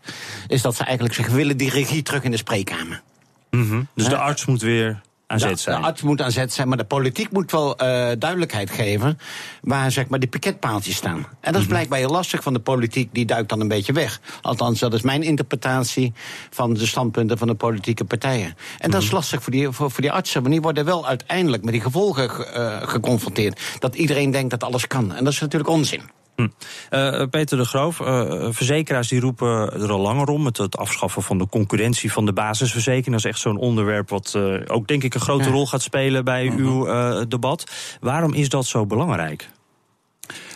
is 0.47 0.61
dat 0.61 0.75
ze 0.75 0.83
eigenlijk 0.83 1.15
zeggen, 1.15 1.35
willen 1.35 1.57
die 1.57 1.69
regie 1.69 2.01
terug 2.01 2.23
in 2.23 2.31
de 2.31 2.37
spreekkamer. 2.37 3.01
Mm 3.49 3.69
-hmm. 3.69 3.87
Dus 3.95 4.07
de 4.07 4.17
arts 4.17 4.45
moet 4.45 4.61
weer 4.61 5.01
aan 5.31 5.39
zet 5.39 5.59
zijn. 5.59 5.81
De 5.81 5.87
arts 5.87 6.01
moet 6.01 6.21
aan 6.21 6.31
zet 6.31 6.53
zijn, 6.53 6.67
maar 6.67 6.77
de 6.77 6.83
politiek 6.83 7.31
moet 7.31 7.51
wel 7.51 7.69
uh, 7.69 7.77
duidelijkheid 8.17 8.69
geven 8.69 9.19
waar 9.61 9.91
zeg 9.91 10.07
maar, 10.07 10.19
de 10.19 10.27
piketpaaltjes 10.27 10.95
staan. 10.95 11.17
En 11.17 11.25
dat 11.41 11.45
is 11.45 11.51
mm 11.51 11.57
-hmm. 11.57 11.67
blijkbaar 11.67 11.99
heel 11.99 12.09
lastig 12.09 12.43
van 12.43 12.53
de 12.53 12.59
politiek, 12.59 13.09
die 13.13 13.25
duikt 13.25 13.49
dan 13.49 13.59
een 13.59 13.67
beetje 13.67 13.93
weg. 13.93 14.19
Althans, 14.41 14.79
dat 14.79 14.93
is 14.93 15.01
mijn 15.01 15.23
interpretatie 15.23 16.13
van 16.49 16.73
de 16.73 16.85
standpunten 16.85 17.37
van 17.37 17.47
de 17.47 17.55
politieke 17.55 18.03
partijen. 18.03 18.45
En 18.45 18.51
mm 18.51 18.55
-hmm. 18.79 18.91
dat 18.91 19.01
is 19.01 19.11
lastig 19.11 19.43
voor 19.43 19.51
die, 19.51 19.71
voor, 19.71 19.91
voor 19.91 20.01
die 20.01 20.11
artsen, 20.11 20.41
maar 20.41 20.51
die 20.51 20.61
worden 20.61 20.85
wel 20.85 21.07
uiteindelijk 21.07 21.63
met 21.63 21.73
die 21.73 21.81
gevolgen 21.81 22.29
uh, 22.29 22.81
geconfronteerd. 22.81 23.61
Dat 23.79 23.95
iedereen 23.95 24.31
denkt 24.31 24.49
dat 24.49 24.63
alles 24.63 24.87
kan. 24.87 25.13
En 25.13 25.23
dat 25.23 25.33
is 25.33 25.39
natuurlijk 25.39 25.69
onzin. 25.69 26.01
Hm. 26.41 26.95
Uh, 26.95 27.23
Peter 27.29 27.57
de 27.57 27.65
Groof, 27.65 27.99
uh, 27.99 28.47
verzekeraars 28.49 29.07
die 29.07 29.19
roepen 29.19 29.73
er 29.73 29.91
al 29.91 29.99
langer 29.99 30.27
om... 30.27 30.43
met 30.43 30.57
het 30.57 30.77
afschaffen 30.77 31.21
van 31.21 31.37
de 31.37 31.47
concurrentie 31.47 32.11
van 32.11 32.25
de 32.25 32.33
basisverzekering. 32.33 33.15
Dat 33.15 33.25
is 33.25 33.31
echt 33.31 33.39
zo'n 33.39 33.57
onderwerp 33.57 34.09
wat 34.09 34.33
uh, 34.37 34.61
ook 34.67 34.87
denk 34.87 35.03
ik 35.03 35.13
een 35.13 35.19
grote 35.19 35.43
ja. 35.43 35.51
rol 35.51 35.67
gaat 35.67 35.81
spelen 35.81 36.23
bij 36.23 36.45
-huh. 36.45 36.57
uw 36.57 36.85
debat. 37.27 37.71
Waarom 37.99 38.33
is 38.33 38.49
dat 38.49 38.65
zo 38.65 38.85
belangrijk? 38.85 39.49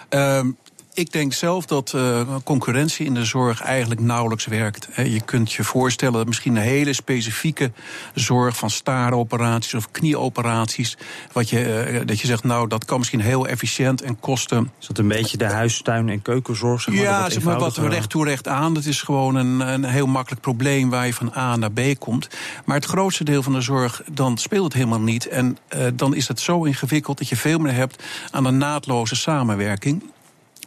Um 0.10 0.58
ik 0.96 1.12
denk 1.12 1.34
zelf 1.34 1.66
dat 1.66 1.94
uh, 1.96 2.22
concurrentie 2.44 3.06
in 3.06 3.14
de 3.14 3.26
zorg 3.26 3.62
eigenlijk 3.62 4.02
nauwelijks 4.02 4.46
werkt. 4.46 4.88
He, 4.92 5.04
je 5.04 5.22
kunt 5.22 5.54
je 5.54 5.64
voorstellen 5.64 6.14
dat 6.14 6.28
misschien 6.28 6.56
een 6.56 6.62
hele 6.62 6.94
specifieke 6.94 7.72
zorg 8.14 8.58
van 8.58 8.70
starenoperaties 8.70 9.74
of 9.74 9.92
knieoperaties, 9.92 10.98
wat 11.32 11.50
je, 11.50 11.92
uh, 11.92 12.02
dat 12.06 12.20
je 12.20 12.28
zegt, 12.28 12.44
nou, 12.44 12.68
dat 12.68 12.86
kan 12.86 12.98
misschien 12.98 13.22
heel 13.22 13.48
efficiënt 13.48 14.02
en 14.02 14.20
kosten. 14.20 14.72
Is 14.80 14.88
dat 14.88 14.98
een 14.98 15.08
beetje 15.08 15.38
de 15.38 15.46
huistuin- 15.46 16.10
en 16.10 16.22
keukenzorg? 16.22 16.82
Zeg 16.82 16.96
maar, 16.96 17.04
ja, 17.04 17.30
zeg 17.30 17.44
maar 17.44 17.60
wat 17.60 17.78
recht 17.78 18.10
toe 18.10 18.26
recht 18.26 18.48
aan. 18.48 18.74
Dat 18.74 18.86
is 18.86 19.02
gewoon 19.02 19.36
een, 19.36 19.60
een 19.60 19.84
heel 19.84 20.08
makkelijk 20.08 20.42
probleem 20.42 20.90
waar 20.90 21.06
je 21.06 21.14
van 21.14 21.34
A 21.36 21.56
naar 21.56 21.72
B 21.72 21.82
komt. 22.00 22.28
Maar 22.66 22.76
het 22.76 22.86
grootste 22.86 23.24
deel 23.24 23.44
van 23.44 23.54
de 23.54 23.62
zorg, 23.62 24.02
dan 24.12 24.38
speelt 24.38 24.64
het 24.64 24.74
helemaal 24.74 25.02
niet. 25.02 25.28
En 25.28 25.58
uh, 25.76 25.88
dan 25.94 26.16
is 26.16 26.28
het 26.28 26.40
zo 26.40 26.64
ingewikkeld 26.64 27.18
dat 27.18 27.30
je 27.30 27.36
veel 27.36 27.60
meer 27.60 27.74
hebt 27.74 28.04
aan 28.32 28.46
een 28.46 28.58
naadloze 28.58 29.16
samenwerking. 29.16 30.14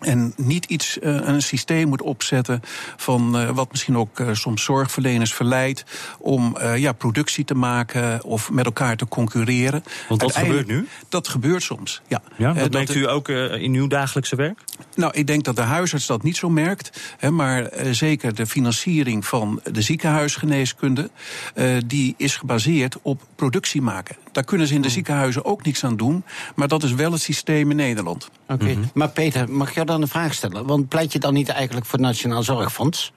En 0.00 0.32
niet 0.36 0.64
iets, 0.64 0.98
uh, 0.98 1.18
een 1.28 1.42
systeem 1.42 1.88
moet 1.88 2.02
opzetten 2.02 2.60
van 2.96 3.40
uh, 3.40 3.50
wat 3.50 3.70
misschien 3.70 3.96
ook 3.96 4.18
uh, 4.18 4.28
soms 4.32 4.64
zorgverleners 4.64 5.34
verleidt 5.34 5.84
om 6.18 6.56
ja, 6.76 6.92
productie 6.92 7.44
te 7.44 7.54
maken 7.54 8.24
of 8.24 8.50
met 8.50 8.64
elkaar 8.64 8.96
te 8.96 9.08
concurreren. 9.08 9.84
Want 10.08 10.20
dat 10.20 10.36
gebeurt 10.36 10.66
nu? 10.66 10.88
Dat 11.08 11.28
gebeurt 11.28 11.62
soms, 11.62 12.02
ja. 12.08 12.22
ja 12.36 12.52
dat 12.52 12.72
merkt 12.72 12.94
u 12.94 13.08
ook 13.08 13.28
in 13.28 13.74
uw 13.74 13.86
dagelijkse 13.86 14.36
werk? 14.36 14.64
Nou, 14.94 15.12
ik 15.14 15.26
denk 15.26 15.44
dat 15.44 15.56
de 15.56 15.62
huisarts 15.62 16.06
dat 16.06 16.22
niet 16.22 16.36
zo 16.36 16.48
merkt. 16.48 17.00
Maar 17.30 17.70
zeker 17.90 18.34
de 18.34 18.46
financiering 18.46 19.26
van 19.26 19.60
de 19.72 19.82
ziekenhuisgeneeskunde, 19.82 21.10
die 21.86 22.14
is 22.16 22.36
gebaseerd 22.36 22.98
op 23.02 23.22
productie 23.38 23.83
maken. 23.83 24.16
Daar 24.33 24.45
kunnen 24.45 24.66
ze 24.66 24.75
in 24.75 24.83
de 24.83 24.88
ziekenhuizen 24.88 25.45
ook 25.45 25.64
niks 25.64 25.85
aan 25.85 25.97
doen. 25.97 26.25
Maar 26.54 26.68
dat 26.68 26.83
is 26.83 26.92
wel 26.92 27.12
het 27.12 27.21
systeem 27.21 27.71
in 27.71 27.76
Nederland. 27.76 28.30
Oké, 28.42 28.52
okay. 28.52 28.75
mm 28.75 28.80
-hmm. 28.80 28.90
maar 28.95 29.09
Peter, 29.09 29.50
mag 29.50 29.76
ik 29.76 29.87
dan 29.87 30.02
een 30.02 30.09
vraag 30.09 30.35
stellen? 30.35 30.66
Want 30.66 30.88
pleit 30.88 31.12
je 31.12 31.18
dan 31.18 31.35
niet 31.35 31.49
eigenlijk 31.49 31.87
voor 31.87 31.99
het 31.99 32.09
Nationaal 32.09 32.42
Zorgfonds? 32.42 33.12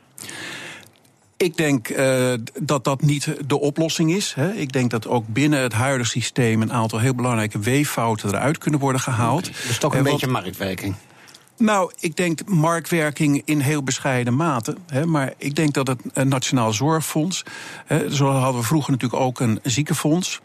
Ik 1.37 1.57
denk 1.57 1.89
uh, 1.89 2.33
dat 2.61 2.83
dat 2.83 3.01
niet 3.01 3.35
de 3.47 3.59
oplossing 3.59 4.13
is. 4.13 4.33
Hè. 4.33 4.53
Ik 4.53 4.71
denk 4.71 4.91
dat 4.91 5.07
ook 5.07 5.27
binnen 5.27 5.59
het 5.59 5.73
huidige 5.73 6.09
systeem 6.09 6.61
een 6.61 6.73
aantal 6.73 6.99
heel 6.99 7.15
belangrijke 7.15 7.59
weeffouten 7.59 8.29
eruit 8.29 8.57
kunnen 8.57 8.79
worden 8.79 9.01
gehaald. 9.01 9.47
Okay, 9.47 9.61
dus 9.67 9.77
toch 9.77 9.93
een 9.93 10.05
uh, 10.05 10.11
beetje 10.11 10.31
wat, 10.31 10.43
marktwerking. 10.43 10.95
Nou, 11.61 11.91
ik 11.99 12.15
denk 12.15 12.45
marktwerking 12.45 13.41
in 13.45 13.59
heel 13.59 13.83
bescheiden 13.83 14.35
mate. 14.35 14.75
Hè, 14.87 15.05
maar 15.05 15.33
ik 15.37 15.55
denk 15.55 15.73
dat 15.73 15.87
het 15.87 16.27
Nationaal 16.27 16.73
Zorgfonds. 16.73 17.43
Hè, 17.85 18.15
zo 18.15 18.27
hadden 18.29 18.61
we 18.61 18.67
vroeger 18.67 18.91
natuurlijk 18.91 19.21
ook 19.21 19.39
een 19.39 19.59
ziekenfonds. 19.63 20.41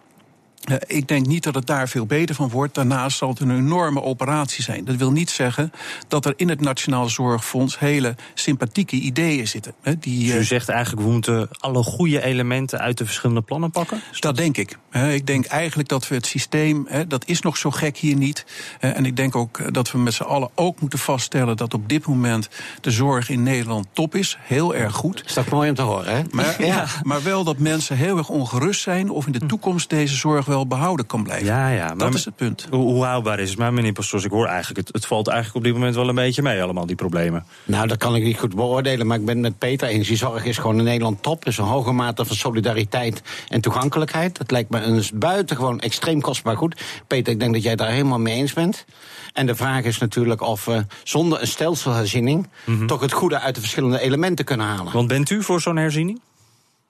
Uh, 0.70 0.76
ik 0.86 1.08
denk 1.08 1.26
niet 1.26 1.42
dat 1.42 1.54
het 1.54 1.66
daar 1.66 1.88
veel 1.88 2.06
beter 2.06 2.34
van 2.34 2.48
wordt. 2.48 2.75
Daarnaast 2.75 3.18
zal 3.18 3.28
het 3.28 3.40
een 3.40 3.56
enorme 3.56 4.02
operatie 4.02 4.62
zijn. 4.62 4.84
Dat 4.84 4.96
wil 4.96 5.12
niet 5.12 5.30
zeggen 5.30 5.72
dat 6.08 6.25
er 6.25 6.32
in 6.36 6.48
het 6.48 6.60
Nationaal 6.60 7.08
Zorgfonds 7.08 7.78
hele 7.78 8.14
sympathieke 8.34 8.96
ideeën 8.96 9.48
zitten. 9.48 9.75
Hè, 9.82 9.98
die, 9.98 10.32
dus 10.32 10.40
u 10.40 10.44
zegt 10.44 10.68
eigenlijk, 10.68 11.06
we 11.06 11.12
moeten 11.12 11.48
alle 11.58 11.82
goede 11.82 12.22
elementen 12.22 12.78
uit 12.78 12.98
de 12.98 13.04
verschillende 13.04 13.42
plannen 13.42 13.70
pakken? 13.70 14.00
Dat 14.20 14.36
denk 14.36 14.56
ik. 14.56 14.78
Ik 14.92 15.26
denk 15.26 15.44
eigenlijk 15.44 15.88
dat 15.88 16.08
we 16.08 16.14
het 16.14 16.26
systeem, 16.26 16.88
dat 17.08 17.26
is 17.26 17.40
nog 17.40 17.56
zo 17.56 17.70
gek 17.70 17.96
hier 17.96 18.16
niet. 18.16 18.44
En 18.80 19.06
ik 19.06 19.16
denk 19.16 19.36
ook 19.36 19.75
dat 19.75 19.90
we 19.90 19.98
met 19.98 20.14
z'n 20.14 20.22
allen 20.22 20.50
ook 20.54 20.80
moeten 20.80 20.98
vaststellen 20.98 21.56
dat 21.56 21.75
op 21.75 21.88
dit 21.88 22.06
moment 22.06 22.48
de 22.80 22.90
zorg 22.90 23.28
in 23.28 23.42
Nederland 23.42 23.86
top 23.92 24.14
is. 24.14 24.38
Heel 24.40 24.75
erg 24.75 24.94
goed. 24.94 25.22
Is 25.26 25.34
dat 25.34 25.48
mooi 25.48 25.68
om 25.68 25.75
te 25.75 25.82
horen, 25.82 26.16
hè? 26.16 26.22
Maar, 26.30 26.64
ja. 26.64 26.86
maar 27.02 27.22
wel 27.22 27.44
dat 27.44 27.58
mensen 27.58 27.96
heel 27.96 28.18
erg 28.18 28.28
ongerust 28.28 28.82
zijn 28.82 29.10
of 29.10 29.26
in 29.26 29.32
de 29.32 29.46
toekomst 29.46 29.90
deze 29.90 30.14
zorg 30.14 30.45
wel 30.46 30.66
behouden 30.66 31.06
kan 31.06 31.22
blijven. 31.22 31.46
Ja, 31.46 31.68
ja. 31.68 31.94
dat 31.94 32.14
is 32.14 32.24
het 32.24 32.36
punt. 32.36 32.66
Hoe, 32.70 32.92
hoe, 32.92 33.04
houdbaar 33.04 33.38
is 33.38 33.50
het? 33.50 33.58
Maar 33.58 33.72
meneer 33.72 33.92
Pastors, 33.92 34.24
ik 34.24 34.30
hoor 34.30 34.46
eigenlijk, 34.46 34.86
het, 34.86 34.94
het, 34.94 35.06
valt 35.06 35.28
eigenlijk 35.28 35.56
op 35.56 35.64
dit 35.64 35.72
moment 35.72 35.94
wel 35.94 36.08
een 36.08 36.14
beetje 36.14 36.42
mee, 36.42 36.62
allemaal 36.62 36.86
die 36.86 36.96
problemen. 36.96 37.44
Nou, 37.64 37.86
dat 37.86 37.96
kan 37.96 38.14
ik 38.16 38.22
niet 38.22 38.38
goed 38.38 38.54
beoordelen, 38.54 39.06
maar 39.06 39.18
ik 39.18 39.24
ben 39.24 39.34
het 39.34 39.42
met 39.42 39.58
Peter 39.58 39.88
eens. 39.88 40.08
Die 40.08 40.16
zorg 40.16 40.44
is 40.44 40.58
gewoon 40.58 40.78
in 40.78 40.84
Nederland 40.84 41.22
top. 41.22 41.42
Er 41.42 41.48
is 41.48 41.58
een 41.58 41.64
hoge 41.64 41.92
mate 41.92 42.24
van 42.24 42.36
solidariteit 42.36 43.22
en 43.48 43.60
toegankelijkheid. 43.60 44.38
Dat 44.38 44.50
lijkt 44.50 44.70
me 44.70 44.80
een 44.80 45.04
buitengewoon 45.14 45.80
extreem 45.80 46.20
kostbaar 46.20 46.56
goed. 46.56 46.82
Peter, 47.06 47.32
ik 47.32 47.40
denk 47.40 47.52
dat 47.52 47.62
jij 47.62 47.76
daar 47.76 47.90
helemaal 47.90 48.18
mee 48.18 48.34
eens 48.34 48.52
bent. 48.52 48.84
En 49.32 49.46
de 49.46 49.54
vraag 49.54 49.84
is 49.84 49.98
natuurlijk 49.98 50.40
of 50.40 50.64
we 50.64 50.86
zonder 51.04 51.40
een 51.40 51.46
stelselherziening... 51.46 52.48
Mhm. 52.64 52.86
toch 52.86 53.00
het 53.00 53.12
goede 53.12 53.40
uit 53.40 53.54
de 53.54 53.60
verschillende 53.60 54.00
elementen 54.00 54.44
kunnen 54.44 54.66
halen. 54.66 54.92
Want 54.92 55.08
bent 55.08 55.30
u 55.30 55.42
voor 55.42 55.60
zo'n 55.60 55.76
herziening? 55.76 56.20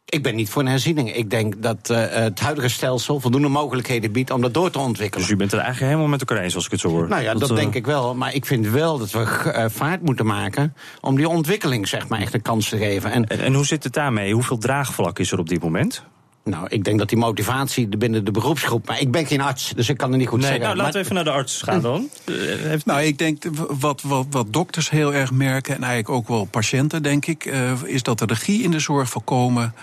Ik 0.08 0.22
ben 0.22 0.34
niet 0.34 0.50
voor 0.50 0.62
een 0.62 0.68
herziening. 0.68 1.14
Ik 1.14 1.30
denk 1.30 1.62
dat 1.62 1.90
uh, 1.90 2.04
het 2.08 2.40
huidige 2.40 2.68
stelsel 2.68 3.20
voldoende 3.20 3.48
mogelijkheden 3.48 4.12
biedt 4.12 4.30
om 4.30 4.40
dat 4.40 4.54
door 4.54 4.70
te 4.70 4.78
ontwikkelen. 4.78 5.26
Dus 5.26 5.34
u 5.34 5.36
bent 5.36 5.50
het 5.50 5.60
eigenlijk 5.60 5.90
helemaal 5.90 6.10
met 6.10 6.20
elkaar 6.20 6.44
eens, 6.44 6.54
als 6.54 6.64
ik 6.64 6.70
het 6.70 6.80
zo 6.80 6.88
hoor? 6.88 7.08
Nou 7.08 7.22
ja, 7.22 7.34
dat, 7.34 7.56
denk 7.56 7.75
ik 7.75 7.86
wel. 7.86 8.14
Maar 8.14 8.34
ik 8.34 8.46
vind 8.46 8.66
wel 8.66 8.98
dat 8.98 9.10
we 9.10 9.20
uh, 9.46 9.64
vaart 9.68 10.02
moeten 10.02 10.26
maken 10.26 10.75
om 11.00 11.16
die 11.16 11.28
ontwikkeling 11.28 11.88
zeg 11.88 12.08
maar, 12.08 12.20
echt 12.20 12.34
een 12.34 12.42
kans 12.42 12.68
te 12.68 12.76
geven. 12.76 13.12
En, 13.12 13.26
en, 13.26 13.38
en 13.40 13.54
hoe 13.54 13.66
zit 13.66 13.84
het 13.84 13.92
daarmee? 13.92 14.32
Hoeveel 14.32 14.58
draagvlak 14.58 15.18
is 15.18 15.32
er 15.32 15.38
op 15.38 15.48
dit 15.48 15.62
moment? 15.62 16.04
Nou, 16.46 16.66
ik 16.68 16.84
denk 16.84 16.98
dat 16.98 17.08
die 17.08 17.18
motivatie 17.18 17.88
binnen 17.88 18.24
de 18.24 18.30
beroepsgroep. 18.30 18.86
Maar 18.86 19.00
ik 19.00 19.10
ben 19.10 19.26
geen 19.26 19.40
arts, 19.40 19.72
dus 19.76 19.88
ik 19.88 19.96
kan 19.96 20.12
er 20.12 20.18
niet 20.18 20.28
goed 20.28 20.38
nee, 20.38 20.48
zeggen. 20.48 20.66
Nou, 20.66 20.76
laten 20.76 20.92
we 20.92 20.98
even 20.98 21.14
naar 21.14 21.24
de 21.24 21.30
arts 21.30 21.62
gaan 21.62 21.80
dan. 21.80 22.08
Heeft... 22.70 22.86
Nou, 22.86 23.02
ik 23.02 23.18
denk 23.18 23.44
wat, 23.80 24.02
wat, 24.02 24.26
wat 24.30 24.52
dokters 24.52 24.90
heel 24.90 25.14
erg 25.14 25.32
merken, 25.32 25.74
en 25.74 25.82
eigenlijk 25.82 26.14
ook 26.14 26.28
wel 26.28 26.44
patiënten, 26.44 27.02
denk 27.02 27.26
ik, 27.26 27.44
uh, 27.44 27.72
is 27.84 28.02
dat 28.02 28.18
de 28.18 28.24
regie 28.24 28.62
in 28.62 28.70
de 28.70 28.78
zorg 28.78 29.08
voorkomen 29.08 29.74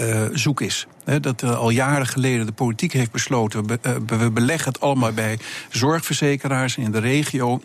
uh, 0.00 0.22
zoek 0.32 0.60
is. 0.60 0.86
dat 1.20 1.42
uh, 1.42 1.58
al 1.58 1.70
jaren 1.70 2.06
geleden 2.06 2.46
de 2.46 2.52
politiek 2.52 2.92
heeft 2.92 3.10
besloten, 3.10 3.66
we, 3.66 3.78
uh, 3.86 4.18
we 4.18 4.30
beleggen 4.30 4.72
het 4.72 4.80
allemaal 4.80 5.12
bij 5.12 5.38
zorgverzekeraars 5.68 6.76
in 6.76 6.90
de 6.90 7.00
regio. 7.00 7.60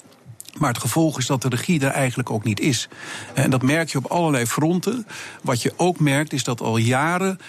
Maar 0.57 0.69
het 0.69 0.81
gevolg 0.81 1.17
is 1.17 1.25
dat 1.25 1.41
de 1.41 1.49
regie 1.49 1.81
er 1.81 1.91
eigenlijk 1.91 2.29
ook 2.29 2.43
niet 2.43 2.59
is. 2.59 2.87
En 3.33 3.49
dat 3.49 3.61
merk 3.61 3.89
je 3.89 3.97
op 3.97 4.05
allerlei 4.05 4.45
fronten. 4.45 5.07
Wat 5.41 5.61
je 5.61 5.73
ook 5.77 5.99
merkt 5.99 6.33
is 6.33 6.43
dat 6.43 6.61
al 6.61 6.77
jaren 6.77 7.39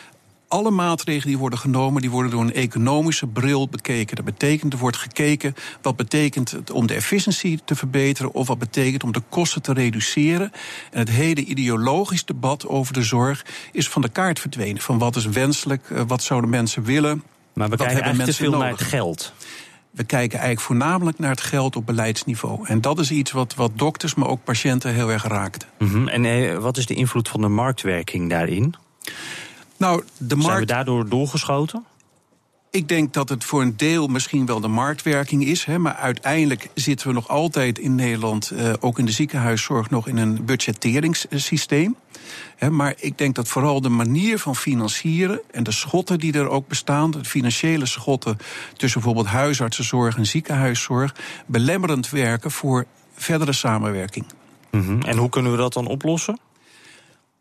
alle 0.55 0.71
maatregelen 0.71 1.29
die 1.29 1.39
worden 1.39 1.59
genomen, 1.59 2.01
die 2.01 2.11
worden 2.11 2.31
door 2.31 2.41
een 2.41 2.55
economische 2.55 3.27
bril 3.27 3.69
bekeken. 3.69 4.17
Dat 4.17 4.25
betekent, 4.25 4.73
er 4.73 4.79
wordt 4.79 4.97
gekeken 4.97 5.55
wat 5.83 5.97
betekent 5.97 6.51
het 6.51 6.71
om 6.71 6.87
de 6.87 6.95
efficiëntie 6.95 7.61
te 7.65 7.75
verbeteren 7.75 8.35
of 8.35 8.47
wat 8.47 8.59
betekent 8.59 9.05
om 9.05 9.13
de 9.13 9.23
kosten 9.29 9.63
te 9.63 9.73
reduceren. 9.73 10.53
En 10.91 10.99
het 10.99 11.11
hele 11.11 11.45
ideologisch 11.45 12.25
debat 12.25 12.67
over 12.67 12.93
de 12.93 13.03
zorg 13.03 13.45
is 13.73 13.89
van 13.89 14.03
de 14.03 14.09
kaart 14.09 14.41
verdwenen. 14.41 14.83
Van 14.83 14.99
wat 14.99 15.17
is 15.17 15.27
wenselijk, 15.27 15.91
eh, 15.91 16.03
wat 16.07 16.23
zouden 16.23 16.51
mensen 16.51 16.83
willen. 16.83 17.23
Maar 17.55 17.69
we 17.69 17.77
kijken 17.77 18.03
eigenlijk 18.03 18.31
te 18.31 18.37
veel 18.37 18.51
nodig. 18.51 18.69
naar 18.69 18.79
het 18.79 18.89
geld. 18.89 19.33
We 19.91 20.05
kijken 20.05 20.39
eigenlijk 20.39 20.67
voornamelijk 20.67 21.19
naar 21.19 21.31
het 21.31 21.41
geld 21.41 21.77
op 21.77 21.87
beleidsniveau. 21.87 22.67
En 22.67 22.81
dat 22.81 22.99
is 22.99 23.11
iets 23.11 23.33
wat, 23.33 23.55
wat 23.55 23.71
dokters, 23.75 24.15
maar 24.15 24.29
ook 24.29 24.45
patiënten 24.45 24.95
heel 24.95 25.11
erg 25.11 25.27
raakt. 25.27 25.67
Mm 25.79 25.89
-hmm. 25.89 26.09
En 26.09 26.25
eh, 26.25 26.59
wat 26.59 26.77
is 26.77 26.87
de 26.87 26.95
invloed 26.95 27.29
van 27.29 27.41
de 27.41 27.49
marktwerking 27.49 28.31
daarin? 28.31 28.75
Nou, 29.77 30.03
de 30.19 30.35
markt... 30.35 30.49
Zijn 30.49 30.59
we 30.59 30.67
daardoor 30.67 31.09
doorgeschoten? 31.09 31.85
Ik 32.75 32.89
denk 32.89 33.13
dat 33.13 33.29
het 33.29 33.45
voor 33.45 33.63
een 33.63 33.77
deel 33.77 34.07
misschien 34.07 34.47
wel 34.47 34.61
de 34.61 34.69
marktwerking 34.69 35.45
is. 35.45 35.65
Hè, 35.65 35.79
maar 35.79 35.95
uiteindelijk 35.95 36.71
zitten 36.75 37.07
we 37.07 37.13
nog 37.13 37.29
altijd 37.29 37.79
in 37.79 37.95
Nederland, 37.95 38.51
uh, 38.53 38.73
ook 38.81 38.99
in 38.99 39.05
de 39.05 39.13
ziekenhuiszorg, 39.13 39.91
nog 39.91 40.09
in 40.09 40.17
een 40.17 40.45
budgetteringssysteem. 40.45 41.97
Hè, 42.57 42.71
maar 42.71 42.95
ik 42.99 43.19
denk 43.19 43.35
dat 43.35 43.49
vooral 43.49 43.81
de 43.81 43.89
manier 43.89 44.39
van 44.39 44.57
financieren 44.57 45.41
en 45.51 45.63
de 45.63 45.73
schotten 45.73 46.19
die 46.19 46.33
er 46.33 46.49
ook 46.49 46.69
bestaan, 46.69 47.11
de 47.11 47.25
financiële 47.25 47.87
schotten 47.87 48.37
tussen 48.77 49.01
bijvoorbeeld 49.01 49.35
huisartsenzorg 49.35 50.17
en 50.17 50.27
ziekenhuiszorg, 50.27 51.15
belemmerend 51.47 52.11
werken 52.11 52.51
voor 52.51 52.87
verdere 53.15 53.53
samenwerking. 53.53 54.27
Mm 54.71 54.87
-hmm. 54.87 55.03
En 55.03 55.17
hoe 55.17 55.29
kunnen 55.29 55.53
we 55.53 55.59
dat 55.59 55.73
dan 55.73 55.87
oplossen? 55.87 56.39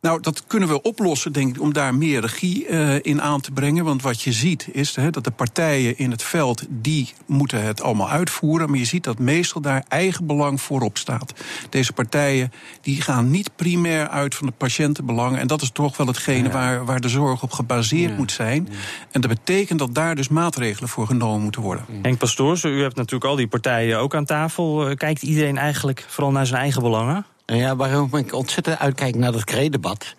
Nou, 0.03 0.21
dat 0.21 0.43
kunnen 0.47 0.69
we 0.69 0.81
oplossen, 0.81 1.31
denk 1.31 1.55
ik, 1.55 1.61
om 1.61 1.73
daar 1.73 1.95
meer 1.95 2.21
regie 2.21 2.67
uh, 2.67 2.95
in 3.01 3.21
aan 3.21 3.41
te 3.41 3.51
brengen. 3.51 3.85
Want 3.85 4.01
wat 4.01 4.21
je 4.21 4.31
ziet 4.31 4.67
is 4.71 4.95
hè, 4.95 5.09
dat 5.09 5.23
de 5.23 5.31
partijen 5.31 5.97
in 5.97 6.11
het 6.11 6.23
veld, 6.23 6.65
die 6.69 7.13
moeten 7.25 7.63
het 7.63 7.81
allemaal 7.81 8.09
uitvoeren. 8.09 8.69
Maar 8.69 8.79
je 8.79 8.85
ziet 8.85 9.03
dat 9.03 9.19
meestal 9.19 9.61
daar 9.61 9.83
eigen 9.87 10.25
belang 10.25 10.61
voorop 10.61 10.97
staat. 10.97 11.33
Deze 11.69 11.93
partijen 11.93 12.51
die 12.81 13.01
gaan 13.01 13.29
niet 13.29 13.55
primair 13.55 14.07
uit 14.07 14.35
van 14.35 14.47
de 14.47 14.53
patiëntenbelangen. 14.57 15.39
En 15.39 15.47
dat 15.47 15.61
is 15.61 15.71
toch 15.71 15.97
wel 15.97 16.07
hetgene 16.07 16.47
ja. 16.47 16.53
waar, 16.53 16.85
waar 16.85 17.01
de 17.01 17.09
zorg 17.09 17.43
op 17.43 17.51
gebaseerd 17.51 18.11
ja. 18.11 18.17
moet 18.17 18.31
zijn. 18.31 18.69
En 19.11 19.21
dat 19.21 19.29
betekent 19.29 19.79
dat 19.79 19.95
daar 19.95 20.15
dus 20.15 20.27
maatregelen 20.27 20.89
voor 20.89 21.07
genomen 21.07 21.41
moeten 21.41 21.61
worden. 21.61 21.85
Henk 22.01 22.17
Pastoors, 22.17 22.63
u 22.63 22.81
hebt 22.81 22.95
natuurlijk 22.95 23.29
al 23.29 23.35
die 23.35 23.47
partijen 23.47 23.99
ook 23.99 24.15
aan 24.15 24.25
tafel. 24.25 24.95
Kijkt 24.95 25.23
iedereen 25.23 25.57
eigenlijk 25.57 26.05
vooral 26.07 26.31
naar 26.31 26.45
zijn 26.45 26.61
eigen 26.61 26.81
belangen? 26.81 27.25
Ja, 27.57 27.75
waarom 27.75 28.15
ik 28.15 28.33
ontzettend 28.33 28.79
uitkijk 28.79 29.15
naar 29.15 29.31
dat 29.31 29.43
kredebat 29.43 30.15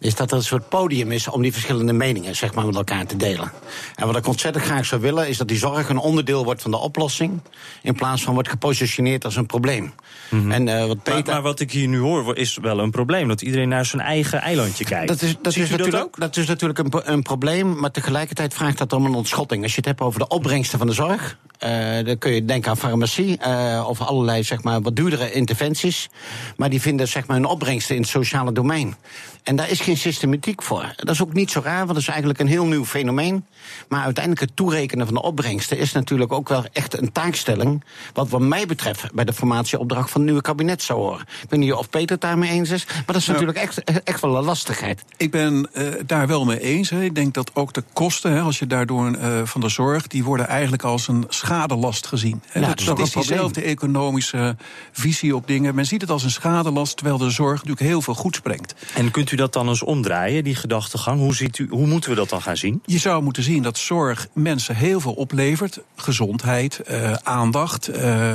is 0.00 0.14
dat 0.14 0.30
er 0.30 0.36
een 0.36 0.42
soort 0.42 0.68
podium 0.68 1.12
is 1.12 1.28
om 1.28 1.42
die 1.42 1.52
verschillende 1.52 1.92
meningen 1.92 2.36
zeg 2.36 2.54
maar, 2.54 2.66
met 2.66 2.76
elkaar 2.76 3.06
te 3.06 3.16
delen. 3.16 3.52
En 3.94 4.06
wat 4.06 4.16
ik 4.16 4.26
ontzettend 4.26 4.64
graag 4.64 4.86
zou 4.86 5.00
willen, 5.00 5.28
is 5.28 5.36
dat 5.36 5.48
die 5.48 5.58
zorg 5.58 5.88
een 5.88 5.98
onderdeel 5.98 6.44
wordt 6.44 6.62
van 6.62 6.70
de 6.70 6.76
oplossing, 6.76 7.40
in 7.82 7.94
plaats 7.94 8.22
van 8.22 8.34
wordt 8.34 8.48
gepositioneerd 8.48 9.24
als 9.24 9.36
een 9.36 9.46
probleem. 9.46 9.92
Mm 10.30 10.40
-hmm. 10.40 10.50
en, 10.50 10.66
uh, 10.66 10.86
wat 10.86 11.02
Peter... 11.02 11.24
maar, 11.24 11.34
maar, 11.34 11.42
wat 11.42 11.60
ik 11.60 11.72
hier 11.72 11.88
nu 11.88 11.98
hoor, 11.98 12.36
is 12.36 12.58
wel 12.60 12.78
een 12.78 12.90
probleem. 12.90 13.28
Dat 13.28 13.42
iedereen 13.42 13.68
naar 13.68 13.84
zijn 13.84 14.02
eigen 14.02 14.40
eilandje 14.40 14.84
kijkt. 14.84 15.08
Dat 15.08 15.22
is, 15.22 15.34
dat 15.42 15.56
is, 15.56 15.70
natuurlijk, 15.70 15.90
dat, 15.90 16.02
ook? 16.02 16.20
dat 16.20 16.36
is 16.36 16.46
natuurlijk 16.46 16.78
een, 16.78 17.12
een, 17.12 17.22
probleem, 17.22 17.78
maar 17.78 17.90
tegelijkertijd 17.90 18.54
vraagt 18.54 18.78
dat 18.78 18.92
om 18.92 19.04
een 19.04 19.14
ontschotting. 19.14 19.62
Als 19.62 19.70
je 19.70 19.76
het 19.76 19.86
hebt 19.86 20.00
over 20.00 20.18
de 20.18 20.28
opbrengsten 20.28 20.78
van 20.78 20.86
de 20.86 20.92
zorg, 20.92 21.38
uh, 21.64 22.04
dan 22.04 22.18
kun 22.18 22.32
je 22.32 22.44
denken 22.44 22.70
aan 22.70 22.76
farmacie 22.76 23.38
uh, 23.46 23.84
of 23.88 24.00
allerlei 24.00 24.42
zeg 24.42 24.62
maar, 24.62 24.80
wat 24.80 24.96
duurdere 24.96 25.32
interventies. 25.32 26.08
Maar 26.56 26.70
die 26.70 26.80
vinden 26.80 27.08
zeg 27.08 27.26
maar, 27.26 27.36
hun 27.36 27.46
opbrengsten 27.46 27.94
in 27.94 28.00
het 28.00 28.10
sociale 28.10 28.52
domein. 28.52 28.96
En 29.42 29.56
daar 29.56 29.70
is 29.70 29.80
geen 29.88 29.96
systematiek 29.96 30.62
voor. 30.62 30.92
Dat 30.96 31.14
is 31.14 31.22
ook 31.22 31.32
niet 31.32 31.50
zo 31.50 31.60
raar, 31.64 31.76
want 31.76 31.88
dat 31.88 31.96
is 31.96 32.08
eigenlijk 32.08 32.38
een 32.38 32.46
heel 32.46 32.66
nieuw 32.66 32.84
fenomeen. 32.84 33.46
Maar 33.88 34.04
uiteindelijk 34.04 34.44
het 34.44 34.56
toerekenen 34.56 35.06
van 35.06 35.14
de 35.14 35.22
opbrengsten 35.22 35.78
is 35.78 35.92
natuurlijk 35.92 36.32
ook 36.32 36.48
wel 36.48 36.64
echt 36.72 37.00
een 37.00 37.12
taakstelling. 37.12 37.84
Wat 38.12 38.28
wat 38.28 38.40
mij 38.40 38.66
betreft 38.66 39.12
bij 39.12 39.24
de 39.24 39.32
formatieopdracht 39.32 40.10
van 40.10 40.20
het 40.20 40.24
nieuwe 40.24 40.42
kabinet 40.42 40.82
zou 40.82 40.98
horen. 40.98 41.20
Ik 41.20 41.50
weet 41.50 41.60
niet 41.60 41.72
of 41.72 41.90
Peter 41.90 42.10
het 42.10 42.20
daarmee 42.20 42.50
eens 42.50 42.70
is, 42.70 42.84
maar 42.86 43.02
dat 43.06 43.16
is 43.16 43.26
nou, 43.26 43.38
natuurlijk 43.38 43.66
echt, 43.66 44.04
echt 44.04 44.20
wel 44.20 44.36
een 44.36 44.44
lastigheid. 44.44 45.04
Ik 45.16 45.30
ben 45.30 45.68
uh, 45.74 45.88
daar 46.06 46.26
wel 46.26 46.44
mee 46.44 46.60
eens. 46.60 46.90
Hè. 46.90 47.02
Ik 47.02 47.14
denk 47.14 47.34
dat 47.34 47.50
ook 47.54 47.72
de 47.72 47.84
kosten, 47.92 48.32
hè, 48.32 48.40
als 48.40 48.58
je 48.58 48.66
daardoor 48.66 49.10
uh, 49.10 49.40
van 49.44 49.60
de 49.60 49.68
zorg, 49.68 50.06
die 50.06 50.24
worden 50.24 50.48
eigenlijk 50.48 50.82
als 50.82 51.08
een 51.08 51.24
schadelast 51.28 52.06
gezien. 52.06 52.42
Ja, 52.54 52.60
dat, 52.60 52.78
dat 52.78 52.98
is 52.98 53.10
diezelfde 53.10 53.62
economische 53.62 54.56
visie 54.92 55.36
op 55.36 55.46
dingen. 55.46 55.74
Men 55.74 55.86
ziet 55.86 56.00
het 56.00 56.10
als 56.10 56.22
een 56.22 56.30
schadelast, 56.30 56.96
terwijl 56.96 57.18
de 57.18 57.30
zorg 57.30 57.54
natuurlijk 57.54 57.80
heel 57.80 58.02
veel 58.02 58.14
goeds 58.14 58.40
brengt. 58.40 58.74
En 58.94 59.10
kunt 59.10 59.30
u 59.30 59.36
dat 59.36 59.52
dan 59.52 59.68
eens 59.80 59.90
omdraaien, 59.90 60.44
die 60.44 60.54
gedachtegang? 60.54 61.20
Hoe, 61.20 61.34
ziet 61.34 61.58
u, 61.58 61.66
hoe 61.70 61.86
moeten 61.86 62.10
we 62.10 62.16
dat 62.16 62.28
dan 62.28 62.42
gaan 62.42 62.56
zien? 62.56 62.82
Je 62.84 62.98
zou 62.98 63.22
moeten 63.22 63.42
zien 63.42 63.62
dat 63.62 63.78
zorg 63.78 64.28
mensen 64.32 64.76
heel 64.76 65.00
veel 65.00 65.12
oplevert. 65.12 65.80
Gezondheid, 65.96 66.80
uh, 66.90 67.12
aandacht, 67.12 67.96
uh, 67.96 68.32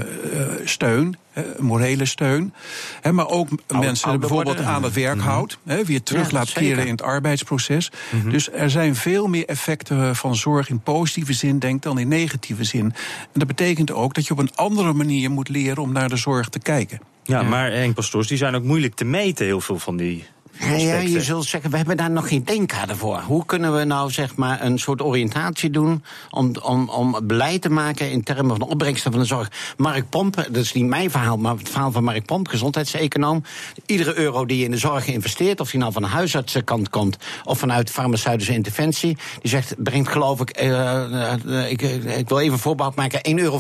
steun, 0.64 1.18
morele 1.60 2.06
steun. 2.06 2.54
He, 3.02 3.12
maar 3.12 3.28
ook 3.28 3.50
Oude, 3.68 3.86
mensen 3.86 4.20
bijvoorbeeld 4.20 4.56
worden. 4.56 4.74
aan 4.74 4.84
het 4.84 4.94
werk 4.94 5.14
-hmm. 5.14 5.28
houdt. 5.28 5.58
He, 5.66 5.84
weer 5.84 6.04
terug 6.04 6.32
ja, 6.32 6.38
laat 6.38 6.48
zeker. 6.48 6.62
keren 6.62 6.86
in 6.86 6.92
het 6.92 7.02
arbeidsproces. 7.02 7.92
-hmm. 8.10 8.30
Dus 8.30 8.52
er 8.52 8.70
zijn 8.70 8.96
veel 8.96 9.28
meer 9.28 9.46
effecten 9.46 10.16
van 10.16 10.36
zorg 10.36 10.70
in 10.70 10.80
positieve 10.80 11.34
zin, 11.34 11.60
denk 11.60 11.82
dan 11.82 12.00
in 12.00 12.08
negatieve 12.08 12.64
zin. 12.64 12.86
En 13.34 13.40
dat 13.40 13.48
betekent 13.48 13.92
ook 13.92 14.14
dat 14.14 14.26
je 14.28 14.34
op 14.34 14.40
een 14.40 14.56
andere 14.56 14.94
manier 14.94 15.32
moet 15.32 15.50
leren 15.50 15.84
om 15.84 15.92
naar 15.92 16.10
de 16.10 16.18
zorg 16.18 16.50
te 16.50 16.60
kijken. 16.60 17.00
Ja, 17.24 17.42
ja. 17.42 17.48
maar 17.48 17.72
Henk 17.72 17.96
Pastoors, 17.96 18.28
die 18.28 18.38
zijn 18.38 18.56
ook 18.56 18.64
moeilijk 18.64 18.96
te 18.96 19.06
meten, 19.06 19.46
heel 19.46 19.62
veel 19.62 19.80
van 19.80 19.98
die 19.98 20.26
Ja, 20.60 20.74
ja, 20.74 20.98
je 20.98 21.22
zult 21.22 21.46
zeggen, 21.46 21.72
we 21.72 21.78
hebben 21.78 21.98
daar 21.98 22.12
nog 22.12 22.28
geen 22.28 22.44
denkkader 22.44 22.98
voor. 22.98 23.20
Hoe 23.20 23.46
kunnen 23.46 23.78
we 23.78 23.84
nou 23.84 24.12
zeg 24.12 24.36
maar 24.36 24.62
een 24.62 24.80
soort 24.80 25.02
oriëntatie 25.02 25.70
doen 25.70 26.04
om, 26.30 26.56
om, 26.62 26.90
om 26.90 27.18
beleid 27.24 27.62
te 27.62 27.70
maken 27.70 28.12
in 28.12 28.24
termen 28.24 28.50
van 28.50 28.60
de 28.60 28.68
opbrengsten 28.68 29.12
van 29.12 29.22
de 29.22 29.28
zorg? 29.28 29.52
Mark 29.78 30.10
Pomp, 30.10 30.36
dat 30.36 30.56
is 30.56 30.74
niet 30.74 30.86
mijn 30.86 31.12
verhaal, 31.12 31.38
maar 31.38 31.56
het 31.58 31.70
verhaal 31.70 31.92
van 31.92 32.04
Mark 32.04 32.26
Pomp, 32.26 32.48
gezondheidseconoom. 32.48 33.44
Iedere 33.86 34.18
euro 34.18 34.46
die 34.46 34.58
je 34.58 34.66
in 34.66 34.72
de 34.72 34.78
zorg 34.78 35.08
investeert, 35.08 35.60
of 35.60 35.72
die 35.72 35.80
nou 35.80 35.92
van 35.92 36.02
de 36.02 36.08
huisartsenkant 36.08 36.90
komt 36.90 37.18
of 37.44 37.60
vanuit 37.60 37.90
farmaceutische 37.90 38.54
interventie, 38.54 39.18
die 39.42 39.50
zegt, 39.50 39.76
brengt 39.78 40.10
geloof 40.10 40.42
ik, 40.42 40.50
eh, 40.50 41.34
eh, 41.34 41.72
ik, 41.72 41.82
ik 41.82 42.30
wil 42.30 42.40
even 42.40 42.60
voorbehoud 42.60 42.96
maken, 42.96 43.20
1,24 43.30 43.36
euro 43.36 43.60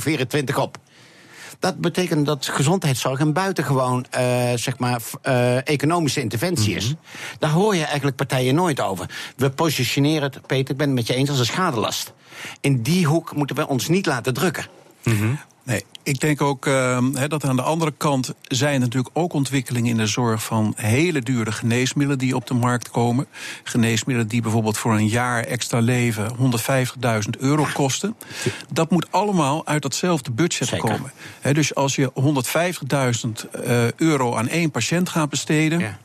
op. 0.61 0.77
Dat 1.63 1.77
betekent 1.77 2.25
dat 2.25 2.45
gezondheidszorg 2.45 3.19
een 3.19 3.33
buitengewoon 3.33 4.05
eh, 4.09 4.23
zeg 4.55 4.77
maar, 4.79 5.01
eh, 5.21 5.67
economische 5.67 6.21
interventie 6.21 6.75
is. 6.75 6.93
Daar 7.39 7.49
hoor 7.49 7.75
je 7.75 7.83
eigenlijk 7.83 8.15
partijen 8.15 8.55
nooit 8.55 8.81
over. 8.81 9.33
We 9.35 9.49
positioneren 9.49 10.21
het, 10.21 10.47
Peter, 10.47 10.71
ik 10.71 10.77
ben 10.77 10.87
het 10.87 10.95
met 10.95 11.07
je 11.07 11.13
eens, 11.13 11.29
als 11.29 11.39
een 11.39 11.45
schadelast. 11.45 12.13
In 12.61 12.81
die 12.81 13.05
hoek 13.05 13.35
moeten 13.35 13.55
we 13.55 13.67
ons 13.67 13.87
niet 13.87 14.05
laten 14.05 14.33
drukken. 14.33 14.65
Nee, 15.63 15.85
ik 16.03 16.19
denk 16.19 16.41
ook 16.41 16.65
uh, 16.65 16.97
dat 17.27 17.45
aan 17.45 17.55
de 17.55 17.61
andere 17.61 17.93
kant 17.97 18.33
zijn 18.41 18.79
natuurlijk 18.79 19.17
ook 19.17 19.33
ontwikkelingen 19.33 19.89
in 19.89 19.97
de 19.97 20.07
zorg 20.07 20.43
van 20.43 20.73
hele 20.75 21.21
dure 21.21 21.51
geneesmiddelen 21.51 22.19
die 22.19 22.35
op 22.35 22.47
de 22.47 22.53
markt 22.53 22.89
komen. 22.89 23.27
Geneesmiddelen 23.63 24.29
die 24.29 24.41
bijvoorbeeld 24.41 24.77
voor 24.77 24.93
een 24.93 25.07
jaar 25.07 25.43
extra 25.43 25.79
leven 25.79 26.35
150.000 26.35 27.29
euro 27.39 27.67
kosten. 27.73 28.15
Dat 28.71 28.91
moet 28.91 29.11
allemaal 29.11 29.65
uit 29.67 29.81
datzelfde 29.81 30.31
budget 30.31 30.67
Zeker. 30.67 30.89
komen. 30.89 31.11
Dus 31.53 31.75
als 31.75 31.95
je 31.95 32.11
150.000 33.45 33.49
eh, 33.51 33.91
euro 33.91 34.35
aan 34.35 34.47
één 34.47 34.71
patiënt 34.71 35.09
gaat 35.09 35.29
besteden. 35.29 35.79
Ja. 35.79 35.99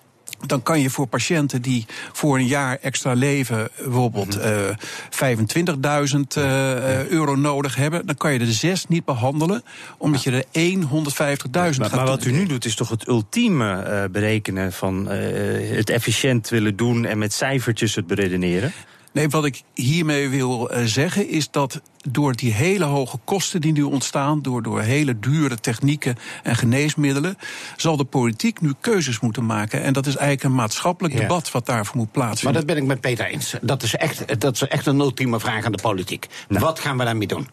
Dan 0.47 0.63
kan 0.63 0.81
je 0.81 0.91
voor 0.91 1.07
patiënten 1.07 1.63
die 1.63 1.87
voor 2.13 2.39
een 2.39 2.47
jaar 2.47 2.79
extra 2.83 3.13
leven 3.13 3.69
bijvoorbeeld 3.77 4.37
Mhm. 4.37 4.47
eh 4.47 4.77
25.000 5.11 6.37
eh, 6.37 7.07
euro 7.07 7.35
nodig 7.37 7.75
hebben, 7.77 8.07
dan 8.07 8.17
kan 8.17 8.33
je 8.33 8.39
er 8.39 8.47
zes 8.47 8.87
niet 8.87 9.05
behandelen, 9.05 9.63
omdat 9.99 10.23
je 10.23 10.31
er 10.31 10.45
één 10.51 10.83
150.000 10.83 11.81
Maar, 11.81 11.89
gaat 11.89 11.93
maar 11.99 12.07
wat 12.07 12.25
u 12.25 12.33
nu 12.33 12.47
doet 12.47 12.65
is 12.65 12.75
toch 12.75 12.89
het 12.89 13.09
ultieme 13.09 13.83
eh, 13.83 14.05
berekenen 14.11 14.73
van 14.73 15.07
het 15.77 15.91
efficiënt 15.91 16.49
willen 16.49 16.77
doen 16.77 17.05
en 17.05 17.19
met 17.19 17.33
cijfertjes 17.33 17.95
het 17.95 18.07
beredeneren? 18.07 18.73
Nee, 19.19 19.29
wat 19.29 19.45
ik 19.45 19.63
hiermee 19.75 20.29
wil 20.29 20.71
eh, 20.71 20.85
zeggen 20.85 21.29
is 21.29 21.51
dat 21.51 21.81
door 22.11 22.35
die 22.35 22.53
hele 22.53 22.85
hoge 22.85 23.19
kosten 23.25 23.61
die 23.61 23.73
nu 23.73 23.83
ontstaan, 23.83 24.43
door, 24.43 24.63
door 24.63 24.81
hele 24.81 25.19
dure 25.19 25.57
technieken 25.61 26.17
en 26.43 26.57
geneesmiddelen, 26.57 27.39
zal 27.77 27.97
de 27.97 28.05
politiek 28.05 28.61
nu 28.61 28.75
keuzes 28.81 29.21
moeten 29.21 29.47
maken. 29.47 29.83
En 29.83 29.93
dat 29.93 30.07
is 30.07 30.17
eigenlijk 30.17 30.49
een 30.49 30.55
maatschappelijk 30.55 31.15
Ja. 31.15 31.21
debat 31.21 31.51
wat 31.51 31.67
daarvoor 31.67 31.97
moet 31.97 32.05
Maar 32.05 32.25
plaatsvinden. 32.25 32.61
dat 32.61 32.75
ben 32.75 32.83
ik 32.83 32.89
met 32.89 33.01
Peter 33.01 33.27
eens. 33.27 33.55
Dat 33.63 33.83
is 33.83 33.95
echt, 33.95 34.41
dat 34.41 34.55
is 34.55 34.63
echt 34.63 34.87
een 34.87 35.01
ultieme 35.01 35.41
vraag 35.41 35.65
aan 35.65 35.73
de 35.73 35.83
politiek. 35.83 36.27
Wat 36.49 36.81
gaan 36.81 36.99
we 36.99 37.05
daarmee 37.05 37.27
doen? 37.29 37.49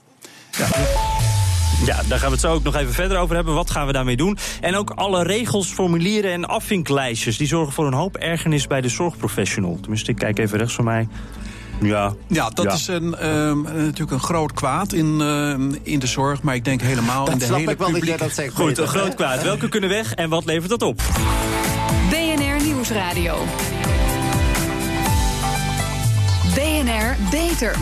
Ja, 1.86 2.02
daar 2.08 2.20
gaan 2.20 2.28
we 2.28 2.34
het 2.34 2.40
zo 2.40 2.54
ook 2.54 2.64
nog 2.64 2.76
even 2.76 2.94
verder 2.94 3.18
over 3.18 3.36
hebben. 3.36 3.54
Wat 3.54 3.70
gaan 3.72 3.88
we 3.88 3.94
daarmee 3.94 4.18
doen? 4.18 4.38
En 4.62 4.76
ook 4.76 4.90
alle 4.90 5.24
regels, 5.24 5.68
formulieren 5.68 6.32
en 6.32 6.46
afvinklijstjes... 6.46 7.38
die 7.38 7.48
zorgen 7.48 7.74
voor 7.74 7.88
een 7.88 7.94
hoop 7.94 8.16
ergernis 8.18 8.68
bij 8.68 8.82
de 8.82 8.90
zorgprofessional. 8.90 9.78
Tenminste, 9.82 10.12
ik 10.12 10.18
kijk 10.18 10.40
even 10.40 10.58
rechts 10.58 10.74
van 10.74 10.84
mij. 10.84 11.08
Ja, 11.82 12.13
Ja, 12.27 12.50
dat 12.50 12.65
Ja. 12.65 12.72
is 12.74 12.88
een, 12.88 13.15
ehm, 13.15 13.62
natuurlijk 13.62 14.12
een 14.12 14.20
groot 14.20 14.53
kwaad 14.53 14.94
in, 14.94 15.22
ehm, 15.22 15.72
in 15.84 16.00
de 16.00 16.08
zorg, 16.08 16.41
maar 16.41 16.55
ik 16.55 16.65
denk 16.65 16.82
helemaal 16.82 17.25
in 17.25 17.32
Dat 17.32 17.39
de 17.39 17.46
snap 17.46 17.60
hele 17.60 17.72
ik 17.72 17.77
wel 17.77 17.91
dat 17.91 17.96
jij 17.98 18.00
publieke... 18.15 18.24
dat 18.36 18.46
zegt. 18.46 18.53
Goed, 18.55 18.77
een 18.77 18.88
groot 18.88 19.15
kwaad. 19.15 19.44
Welke 19.51 19.70
kunnen 19.70 19.89
weg 19.89 20.13
en 20.13 20.29
wat 20.29 20.46
levert 20.46 20.70
dat 20.70 20.82
op? 20.82 21.01
BNR 22.10 22.63
Nieuwsradio. 22.65 23.38
BNR 26.53 27.15
Beter. 27.32 27.75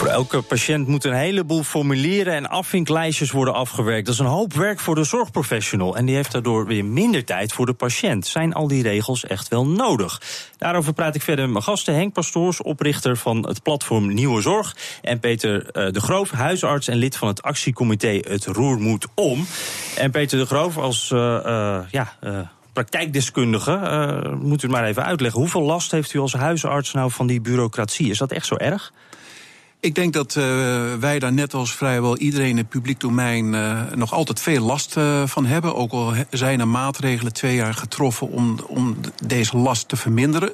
Voor 0.00 0.08
elke 0.08 0.42
patiënt 0.42 0.86
moet 0.86 1.04
een 1.04 1.12
heleboel 1.12 1.62
formulieren 1.62 2.34
en 2.34 2.48
afvinklijstjes 2.48 3.30
worden 3.30 3.54
afgewerkt. 3.54 4.04
Dat 4.06 4.14
is 4.14 4.20
een 4.20 4.26
hoop 4.26 4.52
werk 4.52 4.80
voor 4.80 4.94
de 4.94 5.04
zorgprofessional. 5.04 5.96
En 5.96 6.04
die 6.04 6.14
heeft 6.14 6.32
daardoor 6.32 6.66
weer 6.66 6.84
minder 6.84 7.24
tijd 7.24 7.52
voor 7.52 7.66
de 7.66 7.72
patiënt. 7.72 8.26
Zijn 8.26 8.52
al 8.52 8.68
die 8.68 8.82
regels 8.82 9.24
echt 9.24 9.48
wel 9.48 9.66
nodig? 9.66 10.22
Daarover 10.58 10.92
praat 10.92 11.14
ik 11.14 11.22
verder 11.22 11.44
met 11.44 11.52
mijn 11.52 11.64
gasten. 11.64 11.94
Henk 11.94 12.12
Pastoors, 12.12 12.62
oprichter 12.62 13.16
van 13.16 13.46
het 13.48 13.62
platform 13.62 14.14
Nieuwe 14.14 14.40
Zorg. 14.40 14.76
En 15.02 15.20
Peter 15.20 15.70
eh, 15.70 15.92
de 15.92 16.00
Groof, 16.00 16.30
huisarts 16.30 16.88
en 16.88 16.96
lid 16.96 17.16
van 17.16 17.28
het 17.28 17.42
actiecomité 17.42 18.20
Het 18.22 18.46
Roer 18.46 18.78
Moet 18.78 19.06
Om. 19.14 19.46
En 19.96 20.10
Peter 20.10 20.38
de 20.38 20.46
Groof 20.46 20.76
als 20.76 21.10
eh, 21.10 21.36
eh, 21.36 21.82
ja, 21.90 22.12
praktijkdeskundige, 22.72 24.36
moet 24.42 24.62
u 24.62 24.66
het 24.66 24.76
maar 24.76 24.84
even 24.84 25.04
uitleggen. 25.04 25.40
Hoeveel 25.40 25.62
last 25.62 25.90
heeft 25.90 26.12
u 26.12 26.18
als 26.18 26.32
huisarts 26.32 26.92
nou 26.92 27.10
van 27.10 27.26
die 27.26 27.40
bureaucratie? 27.40 28.10
Is 28.10 28.18
dat 28.18 28.32
echt 28.32 28.46
zo 28.46 28.54
erg? 28.54 28.92
Ik 29.80 29.94
denk 29.94 30.12
dat 30.12 30.36
eh, 30.36 30.44
wij 31.00 31.18
daar 31.18 31.32
net 31.32 31.54
als 31.54 31.74
vrijwel 31.74 32.16
iedereen 32.16 32.48
in 32.48 32.56
het 32.56 32.68
publiek 32.68 33.00
domein 33.00 33.54
eh, 33.54 33.82
nog 33.94 34.12
altijd 34.12 34.40
veel 34.40 34.64
last 34.64 34.96
eh, 34.96 35.22
van 35.26 35.46
hebben. 35.46 35.74
Ook 35.74 35.92
al 35.92 36.12
zijn 36.30 36.60
er 36.60 36.68
maatregelen 36.68 37.32
twee 37.32 37.54
jaar 37.54 37.74
getroffen 37.74 38.28
om, 38.28 38.58
om 38.66 38.96
deze 39.24 39.56
last 39.56 39.88
te 39.88 39.96
verminderen. 39.96 40.52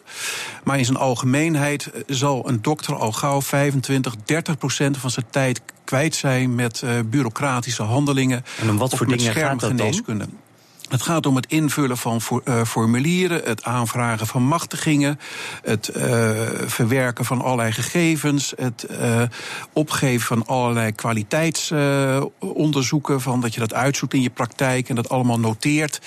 Maar 0.65 0.79
in 0.79 0.85
zijn 0.85 0.97
algemeenheid 0.97 1.91
zal 2.07 2.49
een 2.49 2.63
dokter 2.63 2.95
al 2.95 3.13
gauw 3.13 3.43
25, 3.43 4.15
30 4.25 4.59
procent 4.59 4.97
van 4.97 5.11
zijn 5.11 5.27
tijd 5.31 5.61
kwijt 5.85 6.15
zijn 6.15 6.55
met 6.55 6.85
bureaucratische 7.07 7.83
handelingen. 7.83 8.45
En 8.61 8.71
om 8.71 8.79
wat 8.79 8.95
voor 8.95 9.07
dingen 9.07 9.33
gaat 9.33 9.61
dat 9.61 9.79
dan? 9.79 10.31
Het 10.89 11.03
gaat 11.03 11.27
om 11.27 11.37
het 11.37 11.47
invullen 11.47 11.97
van 11.97 12.21
eh, 12.45 12.65
formulieren, 12.65 13.41
het 13.45 13.65
aanvragen 13.65 14.27
van 14.27 14.43
machtigingen, 14.43 15.19
het 15.63 15.89
eh, 15.89 16.31
verwerken 16.67 17.25
van 17.25 17.43
allerlei 17.43 17.73
gegevens, 17.73 18.53
het 18.57 18.83
eh, 18.83 19.23
opgeven 19.73 20.27
van 20.27 20.47
allerlei 20.47 20.93
kwaliteitsonderzoeken, 20.93 23.21
van 23.21 23.41
dat 23.41 23.55
je 23.55 23.61
dat 23.61 23.75
uitzoekt 23.75 24.15
in 24.15 24.23
je 24.23 24.31
praktijk 24.31 24.89
en 24.89 24.95
dat 24.95 25.09
allemaal 25.09 25.41
noteert. 25.41 26.01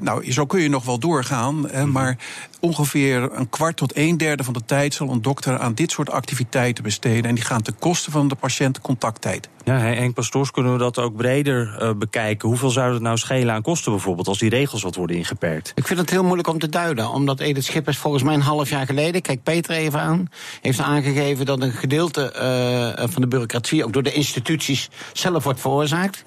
Nou, 0.00 0.32
zo 0.32 0.46
kun 0.46 0.60
je 0.60 0.68
nog 0.68 0.84
wel 0.84 0.98
doorgaan, 0.98 1.68
hè, 1.70 1.86
maar 1.86 2.16
ongeveer 2.62 3.28
een 3.32 3.48
kwart 3.48 3.76
tot 3.76 3.96
een 3.96 4.16
derde 4.16 4.44
van 4.44 4.52
de 4.52 4.64
tijd 4.64 4.94
zal 4.94 5.10
een 5.10 5.22
dokter 5.22 5.58
aan 5.58 5.74
dit 5.74 5.90
soort 5.90 6.10
activiteiten 6.10 6.84
besteden 6.84 7.24
en 7.24 7.34
die 7.34 7.44
gaan 7.44 7.62
ten 7.62 7.78
koste 7.78 8.10
van 8.10 8.28
de 8.28 8.34
patiëntencontacttijd. 8.34 9.48
Ja, 9.64 9.78
Henk 9.78 10.14
Pastoors, 10.14 10.50
kunnen 10.50 10.72
we 10.72 10.78
dat 10.78 10.98
ook 10.98 11.16
breder 11.16 11.76
eh, 11.78 11.90
bekijken? 11.94 12.48
Hoeveel 12.48 12.70
zou 12.70 12.92
het 12.92 13.02
nou 13.02 13.16
schelen 13.16 13.54
aan 13.54 13.62
kosten 13.62 13.92
bijvoorbeeld... 13.92 14.28
als 14.28 14.38
die 14.38 14.50
regels 14.50 14.82
wat 14.82 14.94
worden 14.94 15.16
ingeperkt? 15.16 15.72
Ik 15.74 15.86
vind 15.86 15.98
het 15.98 16.10
heel 16.10 16.22
moeilijk 16.24 16.48
om 16.48 16.58
te 16.58 16.68
duiden, 16.68 17.10
omdat 17.10 17.40
Edith 17.40 17.64
Schippers 17.64 17.98
volgens 17.98 18.22
mij 18.22 18.34
een 18.34 18.40
half 18.40 18.70
jaar 18.70 18.86
geleden, 18.86 19.22
kijk 19.22 19.42
Peter 19.42 19.74
even 19.74 20.00
aan, 20.00 20.28
heeft 20.60 20.80
aangegeven 20.80 21.46
dat 21.46 21.62
een 21.62 21.72
gedeelte 21.72 22.32
eh, 22.32 23.08
van 23.08 23.22
de 23.22 23.28
bureaucratie 23.28 23.84
ook 23.84 23.92
door 23.92 24.02
de 24.02 24.12
instituties 24.12 24.90
zelf 25.12 25.44
wordt 25.44 25.60
veroorzaakt. 25.60 26.24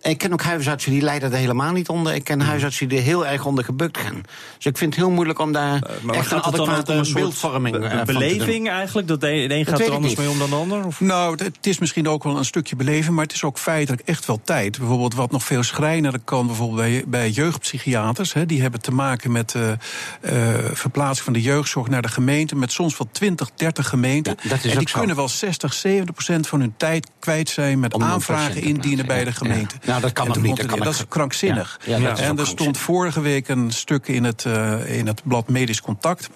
En 0.00 0.10
ik 0.10 0.18
ken 0.18 0.32
ook 0.32 0.42
huisartsen 0.42 0.92
die 0.92 1.02
lijden 1.02 1.32
er 1.32 1.38
helemaal 1.38 1.72
niet 1.72 1.88
onder. 1.88 2.14
Ik 2.14 2.24
ken 2.24 2.40
huisartsen 2.40 2.88
die 2.88 2.98
er 2.98 3.04
heel 3.04 3.26
erg 3.26 3.44
onder 3.44 3.64
gebukt 3.64 3.98
gaan. 3.98 4.20
Dus 4.56 4.66
ik 4.66 4.76
vind 4.78 4.94
het 4.94 5.04
heel 5.04 5.10
moeilijk 5.12 5.38
om 5.38 5.52
daar 5.52 5.74
Eh, 5.74 5.80
Maar 6.02 6.14
echt 6.14 6.24
een 6.24 6.30
gaat 6.30 6.44
het 6.44 6.54
dan 6.54 6.60
ook 6.60 6.66
om 6.66 6.72
adequate 6.72 7.08
een 7.08 7.14
beeldvorming 7.14 7.78
be- 7.78 7.84
eh, 7.84 7.96
van 7.96 8.06
te 8.06 8.12
beleving 8.12 8.68
eigenlijk? 8.68 9.08
Dat 9.08 9.20
de 9.20 9.28
een 9.54 9.66
gaat 9.66 9.80
er 9.80 9.90
anders 9.92 10.14
mee 10.14 10.28
om 10.30 10.38
dan 10.38 10.50
de 10.50 10.56
ander? 10.56 10.86
Of? 10.86 11.00
Nou, 11.00 11.36
het- 11.44 11.66
is 11.66 11.78
misschien 11.78 12.08
ook 12.08 12.22
wel 12.24 12.36
een 12.36 12.44
stukje 12.44 12.76
beleving, 12.76 13.14
maar 13.14 13.24
het 13.24 13.32
is 13.34 13.44
ook 13.44 13.58
feitelijk 13.58 14.02
echt 14.04 14.26
wel 14.26 14.40
tijd. 14.44 14.78
Bijvoorbeeld 14.78 15.14
wat 15.14 15.30
nog 15.30 15.44
veel 15.44 15.62
schrijnender 15.62 16.20
kan, 16.24 16.46
bijvoorbeeld 16.46 16.78
bij, 16.80 17.04
bij 17.06 17.30
jeugdpsychiaters. 17.30 18.32
Hè, 18.32 18.46
die 18.46 18.60
hebben 18.62 18.80
te 18.80 18.92
maken 18.92 19.32
met 19.32 19.54
uh, 19.56 19.72
verplaatsing 20.72 21.24
van 21.24 21.32
de 21.32 21.40
jeugdzorg 21.42 21.88
naar 21.88 22.02
de 22.02 22.08
gemeente, 22.08 22.56
met 22.56 22.72
soms 22.72 22.98
wel 22.98 23.08
20, 23.12 23.50
30 23.54 23.88
gemeenten. 23.88 24.36
Ja, 24.42 24.48
dat 24.48 24.64
is 24.64 24.72
en 24.72 24.78
die 24.78 24.88
zo. 24.88 24.98
kunnen 24.98 25.16
wel 25.16 25.28
60, 25.28 25.72
70 25.72 26.14
procent 26.14 26.46
van 26.46 26.60
hun 26.60 26.74
tijd 26.76 27.10
kwijt 27.18 27.48
zijn 27.48 27.80
met 27.80 27.94
Om 27.94 28.02
aanvragen 28.02 28.62
indienen 28.62 29.06
bij 29.06 29.24
de 29.24 29.32
gemeente. 29.32 29.74
Ja. 29.82 29.89
Nou, 29.90 30.02
dat 30.02 30.12
kan 30.12 30.26
nog 30.26 30.36
te 30.36 30.42
niet, 30.42 30.56
dat 30.56 30.66
kan 30.66 30.78
Dat 30.78 30.94
is 30.94 31.04
krankzinnig. 31.08 31.80
Ja, 31.84 31.96
ja, 31.96 32.08
dat 32.08 32.18
is 32.18 32.24
en 32.24 32.38
er 32.38 32.46
stond 32.46 32.78
vorige 32.78 33.20
week 33.20 33.48
een 33.48 33.70
stuk 33.70 34.08
in 34.08 34.24
het, 34.24 34.44
uh, 34.44 34.98
in 34.98 35.06
het 35.06 35.20
blad 35.24 35.48
Medisch 35.48 35.80
Contact 35.80 36.30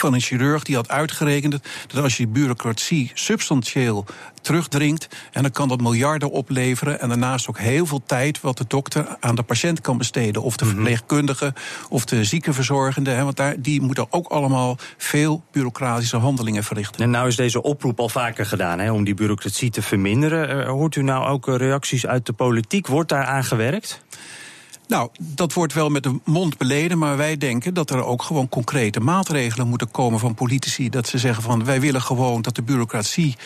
van 0.00 0.14
een 0.14 0.20
chirurg 0.20 0.62
die 0.62 0.76
had 0.76 0.88
uitgerekend 0.88 1.60
dat 1.86 2.02
als 2.02 2.16
je 2.16 2.26
bureaucratie 2.26 3.10
substantieel 3.14 4.06
terugdringt, 4.40 5.08
en 5.32 5.42
dan 5.42 5.50
kan 5.50 5.68
dat 5.68 5.80
miljarden 5.80 6.30
opleveren 6.30 7.00
en 7.00 7.08
daarnaast 7.08 7.48
ook 7.48 7.58
heel 7.58 7.86
veel 7.86 8.02
tijd 8.06 8.40
wat 8.40 8.58
de 8.58 8.64
dokter 8.68 9.16
aan 9.20 9.34
de 9.34 9.42
patiënt 9.42 9.80
kan 9.80 9.98
besteden, 9.98 10.42
of 10.42 10.56
de 10.56 10.64
verpleegkundige 10.64 11.54
of 11.88 12.04
de 12.04 12.24
ziekenverzorgende, 12.24 13.10
hè, 13.10 13.24
want 13.24 13.36
daar, 13.36 13.54
die 13.58 13.80
moeten 13.80 14.06
ook 14.10 14.28
allemaal 14.28 14.78
veel 14.96 15.44
bureaucratische 15.52 16.16
handelingen 16.16 16.64
verrichten. 16.64 17.00
En 17.00 17.10
nou 17.10 17.28
is 17.28 17.36
deze 17.36 17.62
oproep 17.62 18.00
al 18.00 18.08
vaker 18.08 18.46
gedaan 18.46 18.78
hè, 18.78 18.92
om 18.92 19.04
die 19.04 19.14
bureaucratie 19.14 19.70
te 19.70 19.82
verminderen. 19.82 20.48
Eh, 20.48 20.68
hoort 20.68 20.96
u 20.96 21.02
nou 21.02 21.26
ook 21.26 21.48
eh, 21.48 21.56
reacties 21.56 22.06
uit 22.06 22.26
de 22.26 22.32
politiek? 22.32 22.86
Wordt 22.86 23.08
daar 23.08 23.24
aan 23.24 23.44
gewerkt? 23.44 24.02
Nou, 24.86 25.08
dat 25.18 25.52
wordt 25.52 25.72
wel 25.72 25.88
met 25.88 26.02
de 26.02 26.20
mond 26.24 26.58
beleden, 26.58 26.98
maar 26.98 27.16
wij 27.16 27.36
denken 27.36 27.74
dat 27.74 27.90
er 27.90 28.04
ook 28.04 28.22
gewoon 28.22 28.48
concrete 28.48 29.00
maatregelen 29.00 29.68
moeten 29.68 29.90
komen 29.90 30.18
van 30.18 30.34
politici. 30.34 30.88
Dat 30.90 31.08
ze 31.08 31.18
zeggen 31.18 31.42
van 31.42 31.64
wij 31.64 31.80
willen 31.80 32.02
gewoon 32.02 32.42
dat 32.42 32.54
de 32.54 32.62
bureaucratie 32.62 33.36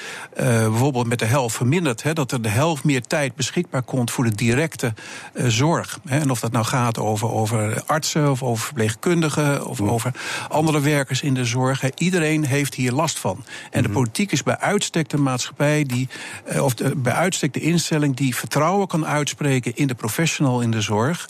uh, 0.41 0.47
bijvoorbeeld 0.47 1.07
met 1.07 1.19
de 1.19 1.25
helft 1.25 1.57
vermindert. 1.57 2.03
Hè, 2.03 2.13
dat 2.13 2.33
er 2.33 2.43
de 2.43 2.49
helft 2.49 2.85
meer 2.85 3.03
tijd 3.03 3.35
beschikbaar 3.35 3.83
komt 3.83 4.11
voor 4.11 4.25
de 4.25 4.35
directe 4.35 4.95
uh, 5.35 5.47
zorg. 5.47 6.01
Hè, 6.07 6.19
en 6.19 6.31
of 6.31 6.41
dat 6.41 6.53
nou 6.53 6.65
gaat 6.65 6.99
over, 6.99 7.31
over 7.31 7.83
artsen 7.87 8.31
of 8.31 8.43
over 8.43 8.65
verpleegkundigen 8.65 9.67
of 9.67 9.81
mm. 9.81 9.91
over 9.91 10.13
andere 10.49 10.81
werkers 10.81 11.23
in 11.23 11.35
de 11.35 11.45
zorg. 11.45 11.81
Hè, 11.81 11.89
iedereen 11.95 12.45
heeft 12.45 12.75
hier 12.75 12.93
last 12.93 13.19
van. 13.19 13.45
En 13.71 13.83
de 13.83 13.89
politiek 13.89 14.33
is 14.33 14.43
bij 14.43 14.59
uitstek 14.59 15.09
de 15.09 15.19
maatschappij 15.19 15.85
die, 15.85 16.09
uh, 16.53 16.65
of 16.65 16.75
de, 16.75 16.97
bij 16.97 17.13
uitstek 17.13 17.53
de 17.53 17.61
instelling 17.61 18.17
die 18.17 18.37
vertrouwen 18.37 18.87
kan 18.87 19.07
uitspreken 19.07 19.77
in 19.77 19.87
de 19.87 19.95
professional 19.95 20.61
in 20.61 20.71
de 20.71 20.81
zorg. 20.81 21.28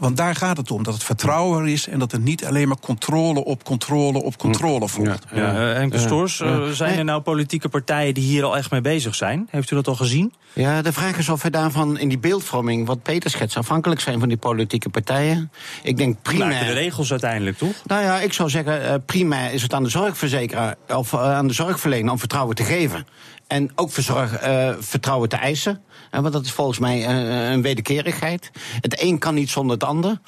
Want 0.00 0.16
daar 0.16 0.34
gaat 0.34 0.56
het 0.56 0.70
om, 0.70 0.82
dat 0.82 0.94
het 0.94 1.04
vertrouwen 1.04 1.62
er 1.62 1.68
is... 1.68 1.88
en 1.88 1.98
dat 1.98 2.12
er 2.12 2.18
niet 2.18 2.44
alleen 2.44 2.68
maar 2.68 2.78
controle 2.80 3.44
op 3.44 3.64
controle 3.64 4.22
op 4.22 4.38
controle 4.38 4.88
volgt. 4.88 5.24
Ja, 5.32 5.40
ja. 5.40 5.70
Uh, 5.70 5.74
Henk 5.74 5.96
Stoors, 5.96 6.40
uh, 6.40 6.66
zijn 6.66 6.98
er 6.98 7.04
nou 7.04 7.20
politieke 7.20 7.68
partijen 7.68 8.14
die 8.14 8.24
hier 8.24 8.44
al 8.44 8.56
echt 8.56 8.70
mee 8.70 8.80
bezig 8.80 9.14
zijn? 9.14 9.48
Heeft 9.50 9.70
u 9.70 9.74
dat 9.74 9.88
al 9.88 9.94
gezien? 9.94 10.32
Ja, 10.52 10.82
de 10.82 10.92
vraag 10.92 11.18
is 11.18 11.28
of 11.28 11.42
we 11.42 11.50
daarvan 11.50 11.98
in 11.98 12.08
die 12.08 12.18
beeldvorming... 12.18 12.86
wat 12.86 13.02
Peter 13.02 13.30
schetst, 13.30 13.56
afhankelijk 13.56 14.00
zijn 14.00 14.18
van 14.18 14.28
die 14.28 14.36
politieke 14.36 14.88
partijen. 14.88 15.50
Ik 15.82 15.96
denk 15.96 16.22
primair... 16.22 16.48
Maken 16.48 16.66
de 16.66 16.72
regels 16.72 17.10
uiteindelijk, 17.10 17.58
toch? 17.58 17.74
Nou 17.84 18.02
ja, 18.02 18.20
ik 18.20 18.32
zou 18.32 18.50
zeggen, 18.50 19.04
primair 19.04 19.52
is 19.52 19.62
het 19.62 19.74
aan 19.74 19.82
de 19.82 19.88
zorgverzekeraar... 19.88 20.76
of 20.88 21.14
aan 21.14 21.46
de 21.46 21.52
zorgverlener 21.52 22.12
om 22.12 22.18
vertrouwen 22.18 22.54
te 22.54 22.64
geven. 22.64 23.06
En 23.46 23.70
ook 23.74 23.90
verzorg, 23.90 24.46
uh, 24.46 24.74
vertrouwen 24.78 25.28
te 25.28 25.36
eisen. 25.36 25.82
Uh, 26.12 26.20
want 26.20 26.32
dat 26.32 26.44
is 26.44 26.52
volgens 26.52 26.78
mij 26.78 26.98
uh, 26.98 27.50
een 27.50 27.62
wederkerigheid. 27.62 28.50
Het 28.80 29.02
een 29.02 29.18
kan 29.18 29.34
niet 29.34 29.50
zonder 29.50 29.74
het 29.74 29.84
ander. 29.84 30.20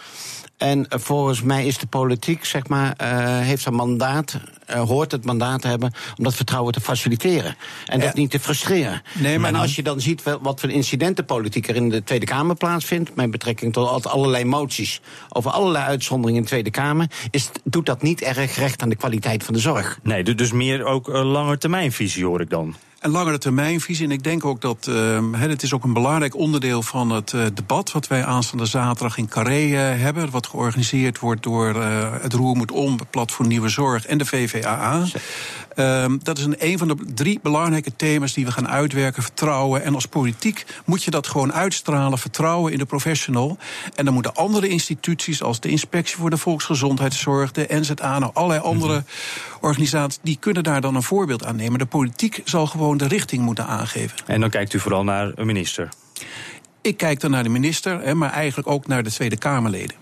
En 0.57 0.87
volgens 0.89 1.43
mij 1.43 1.67
is 1.67 1.79
de 1.79 1.87
politiek, 1.87 2.45
zeg 2.45 2.69
maar, 2.69 2.95
heeft 3.43 3.67
een 3.67 3.75
mandaat, 3.75 4.41
hoort 4.67 5.13
het 5.13 5.25
mandaat 5.25 5.61
te 5.61 5.69
hebben 5.69 5.93
om 6.17 6.25
dat 6.25 6.35
vertrouwen 6.35 6.73
te 6.73 6.81
faciliteren. 6.81 7.57
En 7.87 7.99
ja. 7.99 8.05
dat 8.05 8.15
niet 8.15 8.31
te 8.31 8.41
frustreren. 8.41 9.03
Nee, 9.15 9.39
maar 9.39 9.53
en 9.53 9.61
als 9.61 9.77
je 9.77 9.83
dan 9.83 10.01
ziet 10.01 10.23
wat 10.41 10.61
voor 10.61 10.71
incidentenpolitiek 10.71 11.69
er 11.69 11.77
in 11.77 11.89
de 11.89 12.05
Tweede 12.05 12.27
Kamer 12.27 12.57
plaatsvindt, 12.57 13.15
met 13.15 13.31
betrekking 13.31 13.73
tot 13.73 14.07
allerlei 14.07 14.45
moties 14.45 15.01
over 15.29 15.51
allerlei 15.51 15.85
uitzonderingen 15.85 16.37
in 16.37 16.43
de 16.43 16.49
Tweede 16.49 16.71
Kamer, 16.71 17.11
is, 17.31 17.51
doet 17.65 17.87
dat 17.87 18.03
niet 18.03 18.23
erg 18.23 18.57
recht 18.57 18.83
aan 18.83 18.89
de 18.89 18.97
kwaliteit 18.97 19.45
van 19.45 19.55
de 19.55 19.61
zorg. 19.61 19.99
Nee, 20.03 20.35
dus 20.35 20.53
meer 20.53 20.85
ook 20.85 21.09
een 21.09 21.27
langetermijnvisie 21.27 22.25
hoor 22.25 22.41
ik 22.41 22.51
dan. 22.51 22.75
Een 22.99 23.11
langere 23.11 23.39
termijnvisie. 23.39 24.05
En 24.05 24.11
ik 24.11 24.23
denk 24.23 24.45
ook 24.45 24.61
dat 24.61 24.87
uh, 24.91 25.21
het 25.33 25.63
is 25.63 25.73
ook 25.73 25.85
een 25.85 25.93
belangrijk 25.93 26.37
onderdeel 26.37 26.83
van 26.83 27.11
het 27.11 27.33
uh, 27.33 27.45
debat 27.55 27.93
wat 27.93 28.07
wij 28.07 28.25
aanstaande 28.25 28.67
zaterdag 28.67 29.19
in 29.19 29.29
Carré 29.29 29.61
uh, 29.61 30.03
hebben. 30.03 30.31
Wat 30.31 30.47
georganiseerd 30.47 31.19
wordt 31.19 31.43
door 31.43 31.77
uh, 31.77 32.13
het 32.21 32.33
Roer 32.33 32.57
moet 32.57 32.71
om, 32.71 32.99
Platform 33.11 33.49
Nieuwe 33.49 33.69
Zorg 33.69 34.07
en 34.07 34.19
de 34.19 34.25
VVAA. 34.25 35.05
Um, 35.77 36.21
dat 36.23 36.39
is 36.39 36.45
een, 36.45 36.57
een 36.59 36.79
van 36.79 36.89
de 36.89 36.97
drie 37.15 37.39
belangrijke 37.43 37.97
thema's 37.97 38.33
die 38.33 38.45
we 38.45 38.53
gaan 38.53 38.69
uitwerken. 38.69 39.23
Vertrouwen. 39.23 39.85
En 39.85 39.95
als 39.95 40.07
politiek 40.07 40.67
moet 40.85 41.05
je 41.05 41.11
dat 41.11 41.27
gewoon 41.27 41.53
uitstralen. 41.53 42.19
Vertrouwen 42.19 42.73
in 42.73 42.79
de 42.79 42.85
professional. 42.85 43.59
En 43.95 44.05
dan 44.05 44.15
moeten 44.15 44.35
andere 44.35 44.69
instituties, 44.69 45.43
als 45.43 45.61
de 45.61 45.69
Inspectie 45.69 46.17
voor 46.17 46.31
de 46.31 46.37
Volksgezondheidszorg, 46.37 47.53
de 47.53 47.67
NZA, 47.69 48.19
nou 48.19 48.33
allerlei 48.35 48.61
andere 48.61 48.95
mm 48.95 49.05
-hmm. 49.05 49.59
organisaties, 49.61 50.19
die 50.23 50.37
kunnen 50.41 50.63
daar 50.63 50.81
dan 50.81 50.95
een 50.95 51.03
voorbeeld 51.03 51.45
aan 51.45 51.57
nemen. 51.57 51.79
De 51.79 51.87
politiek 51.87 52.41
zal 52.45 52.67
gewoon 52.67 52.88
de 52.97 53.09
richting 53.09 53.43
moeten 53.43 53.67
aangeven. 53.67 54.19
En 54.27 54.41
dan 54.41 54.51
kijkt 54.51 54.73
u 54.73 54.79
vooral 54.79 55.05
naar 55.05 55.33
een 55.35 55.47
minister. 55.47 55.89
Ik 56.81 56.97
kijk 56.97 57.21
dan 57.21 57.31
naar 57.31 57.43
de 57.43 57.49
minister, 57.49 58.17
maar 58.17 58.33
eigenlijk 58.33 58.69
ook 58.69 58.87
naar 58.87 59.03
de 59.03 59.11
Tweede 59.11 59.37
Kamerleden. 59.37 59.97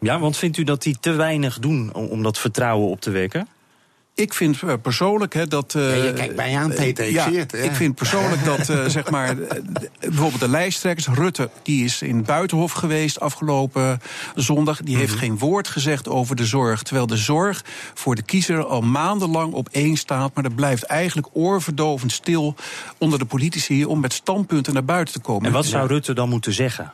Ja, 0.00 0.18
want 0.18 0.36
vindt 0.36 0.56
u 0.56 0.64
dat 0.64 0.82
die 0.82 0.96
te 1.00 1.12
weinig 1.12 1.58
doen 1.58 1.92
om 1.94 2.22
dat 2.22 2.38
vertrouwen 2.38 2.88
op 2.88 3.00
te 3.00 3.10
wekken? 3.10 3.48
Ik 4.20 4.34
vind 4.34 4.62
uh, 4.62 4.72
persoonlijk 4.82 5.34
hè, 5.34 5.46
dat. 5.46 5.74
Uh, 5.74 5.96
ja, 5.96 6.04
je 6.04 6.12
kijkt 6.12 6.36
bij 6.36 6.56
aan, 6.56 6.74
Peter. 6.74 7.06
Ik 7.06 7.12
ja, 7.12 7.28
zie 7.28 7.38
het. 7.38 7.52
Ja. 7.52 7.58
Ik 7.58 7.72
vind 7.72 7.94
persoonlijk 7.94 8.44
dat, 8.44 8.68
uh, 8.68 8.86
zeg 8.98 9.10
maar. 9.10 9.36
bijvoorbeeld 10.00 10.40
de 10.40 10.48
lijsttrekkers. 10.48 11.06
Rutte, 11.06 11.50
die 11.62 11.84
is 11.84 12.02
in 12.02 12.24
Buitenhof 12.24 12.72
geweest 12.72 13.20
afgelopen 13.20 14.00
zondag. 14.34 14.76
Die 14.76 14.86
mm 14.86 14.92
-hmm. 14.92 15.00
heeft 15.00 15.18
geen 15.18 15.38
woord 15.38 15.68
gezegd 15.68 16.08
over 16.08 16.36
de 16.36 16.44
zorg. 16.44 16.82
Terwijl 16.82 17.06
de 17.06 17.16
zorg 17.16 17.64
voor 17.94 18.14
de 18.14 18.22
kiezer 18.22 18.64
al 18.64 18.80
maandenlang 18.80 19.52
op 19.52 19.68
één 19.70 19.96
staat. 19.96 20.34
Maar 20.34 20.44
er 20.44 20.54
blijft 20.54 20.82
eigenlijk 20.82 21.28
oorverdovend 21.32 22.12
stil 22.12 22.54
onder 22.98 23.18
de 23.18 23.24
politici. 23.24 23.84
om 23.84 24.00
met 24.00 24.12
standpunten 24.12 24.72
naar 24.72 24.84
buiten 24.84 25.14
te 25.14 25.20
komen. 25.20 25.46
En 25.46 25.52
wat 25.52 25.66
zou 25.66 25.86
Rutte 25.86 26.12
dan 26.12 26.28
moeten 26.28 26.52
zeggen? 26.52 26.92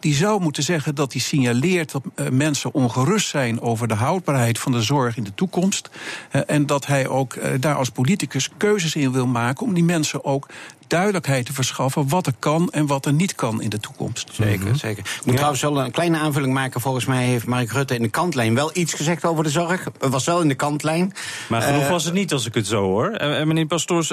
Die 0.00 0.14
zou 0.14 0.40
moeten 0.40 0.62
zeggen 0.62 0.94
dat 0.94 1.12
hij 1.12 1.20
signaleert 1.20 1.92
dat 1.92 2.02
uh, 2.16 2.28
mensen 2.28 2.74
ongerust 2.74 3.28
zijn 3.28 3.60
over 3.60 3.88
de 3.88 3.94
houdbaarheid 3.94 4.58
van 4.58 4.72
de 4.72 4.82
zorg 4.82 5.16
in 5.16 5.24
de 5.24 5.34
toekomst. 5.34 5.90
Uh, 6.32 6.42
en 6.46 6.66
dat 6.66 6.86
hij 6.86 7.08
ook 7.08 7.34
uh, 7.34 7.44
daar 7.60 7.74
als 7.74 7.90
politicus 7.90 8.48
keuzes 8.56 8.94
in 8.94 9.12
wil 9.12 9.26
maken 9.26 9.66
om 9.66 9.74
die 9.74 9.84
mensen 9.84 10.24
ook 10.24 10.48
duidelijkheid 10.90 11.46
te 11.46 11.52
verschaffen 11.52 12.08
wat 12.08 12.26
er 12.26 12.34
kan 12.38 12.68
en 12.70 12.86
wat 12.86 13.06
er 13.06 13.12
niet 13.12 13.34
kan 13.34 13.62
in 13.62 13.68
de 13.68 13.80
toekomst. 13.80 14.28
Zeker, 14.32 14.58
mm 14.58 14.66
-hmm. 14.66 14.74
zeker. 14.74 14.98
Ik 14.98 15.16
moet 15.16 15.26
ja. 15.26 15.32
trouwens 15.32 15.62
wel 15.62 15.80
een 15.80 15.90
kleine 15.90 16.18
aanvulling 16.18 16.52
maken. 16.52 16.80
Volgens 16.80 17.04
mij 17.04 17.24
heeft 17.24 17.46
Mark 17.46 17.72
Rutte 17.72 17.94
in 17.94 18.02
de 18.02 18.08
kantlijn 18.08 18.54
wel 18.54 18.70
iets 18.72 18.94
gezegd 18.94 19.24
over 19.24 19.44
de 19.44 19.50
zorg. 19.50 19.84
Het 19.84 20.10
was 20.10 20.24
wel 20.24 20.40
in 20.40 20.48
de 20.48 20.54
kantlijn. 20.54 21.12
Maar 21.48 21.62
genoeg 21.62 21.82
uh, 21.82 21.88
was 21.88 22.04
het 22.04 22.14
niet 22.14 22.32
als 22.32 22.46
ik 22.46 22.54
het 22.54 22.66
zo 22.66 22.82
hoor. 22.82 23.20
Uh, 23.20 23.42
meneer 23.42 23.66
Pastoors, 23.66 24.12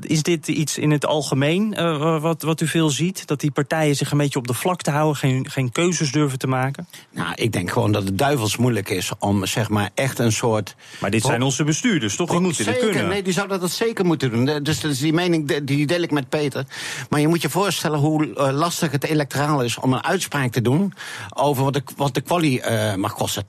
is 0.00 0.22
dit 0.22 0.48
iets 0.48 0.78
in 0.78 0.90
het 0.90 1.06
algemeen 1.06 1.74
uh, 1.78 2.20
wat, 2.20 2.42
wat 2.42 2.60
u 2.60 2.66
veel 2.66 2.90
ziet? 2.90 3.26
Dat 3.26 3.40
die 3.40 3.50
partijen 3.50 3.96
zich 3.96 4.10
een 4.10 4.18
beetje 4.18 4.38
op 4.38 4.46
de 4.46 4.54
vlakte 4.54 4.90
houden, 4.90 5.16
geen, 5.16 5.50
geen 5.50 5.72
keuzes 5.72 6.12
durven 6.12 6.38
te 6.38 6.46
maken? 6.46 6.86
Nou, 7.10 7.32
ik 7.34 7.52
denk 7.52 7.70
gewoon 7.70 7.92
dat 7.92 8.04
het 8.04 8.18
duivels 8.18 8.56
moeilijk 8.56 8.88
is 8.88 9.10
om 9.18 9.46
zeg 9.46 9.68
maar 9.68 9.90
echt 9.94 10.18
een 10.18 10.32
soort... 10.32 10.76
Maar 11.00 11.10
dit 11.10 11.22
zijn 11.22 11.42
onze 11.42 11.64
bestuurders, 11.64 12.16
toch? 12.16 12.30
Die 12.30 12.40
moeten 12.40 12.64
zeker, 12.64 12.80
dit 12.80 12.90
kunnen. 12.90 13.08
Nee, 13.08 13.22
die 13.22 13.32
zouden 13.32 13.60
dat 13.60 13.70
zeker 13.70 14.04
moeten 14.04 14.30
doen. 14.30 14.62
Dus, 14.62 14.80
dus 14.80 14.98
die 14.98 15.12
mening 15.12 15.58
die 15.64 15.86
deel 15.86 16.02
ik 16.02 16.10
met 16.14 16.28
Peter. 16.28 16.64
Maar 17.08 17.20
je 17.20 17.28
moet 17.28 17.42
je 17.42 17.50
voorstellen 17.50 17.98
hoe 17.98 18.26
uh, 18.26 18.48
lastig 18.50 18.90
het 18.90 19.04
electoraal 19.04 19.62
is 19.62 19.78
om 19.78 19.92
een 19.92 20.04
uitspraak 20.04 20.52
te 20.52 20.62
doen 20.62 20.92
over 21.34 21.64
wat 21.64 21.72
de, 21.72 21.82
wat 21.96 22.14
de 22.14 22.22
uh, 22.42 22.94
mag 22.94 23.14
kosten. 23.14 23.44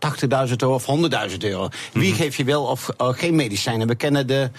80.000 0.50 0.56
euro 0.58 0.74
of 0.74 0.86
100.000 1.32 1.38
euro. 1.38 1.68
Wie 1.94 2.04
mm 2.04 2.10
-hmm. 2.10 2.14
geeft 2.14 2.38
je 2.38 2.44
wel 2.44 2.64
of 2.64 2.90
uh, 3.02 3.08
geen 3.10 3.36
medicijnen? 3.36 3.88
We 3.88 3.96
kennen 3.96 4.28
de 4.28 4.50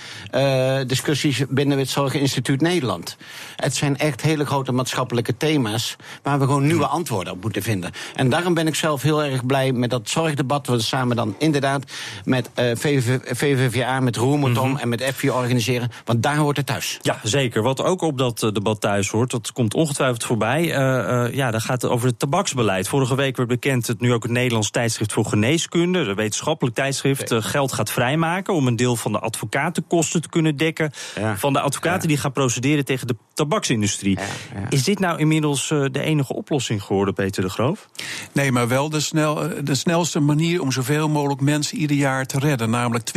discussies 0.87 1.43
binnen 1.49 1.79
het 1.79 1.89
Zorginstituut 1.89 2.61
Nederland. 2.61 3.17
Het 3.57 3.75
zijn 3.75 3.99
echt 3.99 4.23
hele 4.23 4.47
grote 4.47 4.73
maatschappelijke 4.73 5.37
thema's 5.37 5.97
waar 6.23 6.39
we 6.39 6.45
gewoon 6.45 6.63
nieuwe 6.63 6.77
mm 6.77 6.83
-hmm. 6.83 6.97
antwoorden 6.97 7.33
op 7.33 7.43
moeten 7.43 7.63
vinden. 7.63 7.91
En 8.15 8.29
daarom 8.29 8.55
ben 8.55 8.67
ik 8.67 8.75
zelf 8.75 9.03
heel 9.03 9.25
erg 9.25 9.47
blij 9.47 9.73
met 9.73 9.91
dat 9.91 10.09
zorgdebat. 10.09 10.67
We 10.67 10.81
samen 10.81 11.17
dan 11.17 11.35
inderdaad 11.39 11.93
met 12.25 12.51
VVV, 12.55 13.19
VVVA, 13.37 14.01
met 14.01 14.17
Roermondom 14.17 14.65
mm 14.65 14.71
-hmm. 14.71 14.81
en 14.81 14.89
met 14.89 15.01
EFI 15.01 15.31
organiseren. 15.31 15.91
Want 16.05 16.23
daar 16.23 16.37
hoort 16.37 16.57
het 16.57 16.67
thuis. 16.67 16.99
Ja, 17.03 17.21
zeker. 17.23 17.63
Wat 17.63 17.83
ook 17.83 17.96
op 18.03 18.19
dat 18.19 18.39
debat 18.39 18.81
thuis 18.81 19.11
hoort, 19.11 19.31
dat 19.31 19.53
komt 19.53 19.75
ongetwijfeld 19.75 20.25
voorbij. 20.25 20.63
Uh, 20.63 21.27
uh, 21.27 21.35
ja, 21.35 21.51
dat 21.51 21.63
gaat 21.63 21.85
over 21.85 22.09
het 22.09 22.19
tabaksbeleid. 22.19 22.89
Vorige 22.89 23.15
week 23.15 23.37
werd 23.37 23.49
bekend 23.49 23.87
dat 23.87 24.01
nu 24.01 24.13
ook 24.13 24.23
het 24.23 24.33
Nederlands 24.33 24.71
tijdschrift 24.71 25.13
voor 25.13 25.25
geneeskunde, 25.25 26.05
de 26.05 26.15
wetenschappelijk 26.15 26.77
tijdschrift, 26.77 27.33
uh, 27.33 27.43
geld 27.43 27.73
gaat 27.73 27.91
vrijmaken 27.91 28.55
om 28.55 28.67
een 28.67 28.77
deel 28.77 28.97
van 28.97 29.13
de 29.13 29.19
advocatenkosten 29.19 30.23
te 30.23 30.29
kunnen 30.29 30.57
dekken. 30.57 30.93
Ja. 31.19 31.37
Van 31.37 31.53
de 31.53 31.61
advocaten 31.61 32.03
ja. 32.03 32.09
die 32.09 32.17
gaan 32.17 32.33
procederen 32.33 32.85
tegen 32.85 33.07
de 33.07 33.17
tabaksindustrie. 33.35 34.19
Ja, 34.55 34.67
Is 34.69 34.85
dit 34.85 34.99
nou 34.99 35.19
inmiddels 35.19 35.69
de 35.69 36.01
enige 36.01 36.35
oplossing 36.35 36.83
geworden, 36.83 37.15
Peter 37.15 37.43
de 37.43 37.51
Groof? 37.51 37.89
Nee, 38.33 38.53
maar 38.53 38.69
wel 38.69 38.91
de, 38.91 39.01
snel, 39.01 39.49
de 39.65 39.75
snelste 39.75 40.21
manier 40.21 40.61
om 40.61 40.73
zoveel 40.73 41.09
mogelijk 41.09 41.41
mensen 41.41 41.79
ieder 41.79 41.97
jaar 41.97 42.27
te 42.27 42.39
redden. 42.39 42.71
Namelijk 42.71 43.11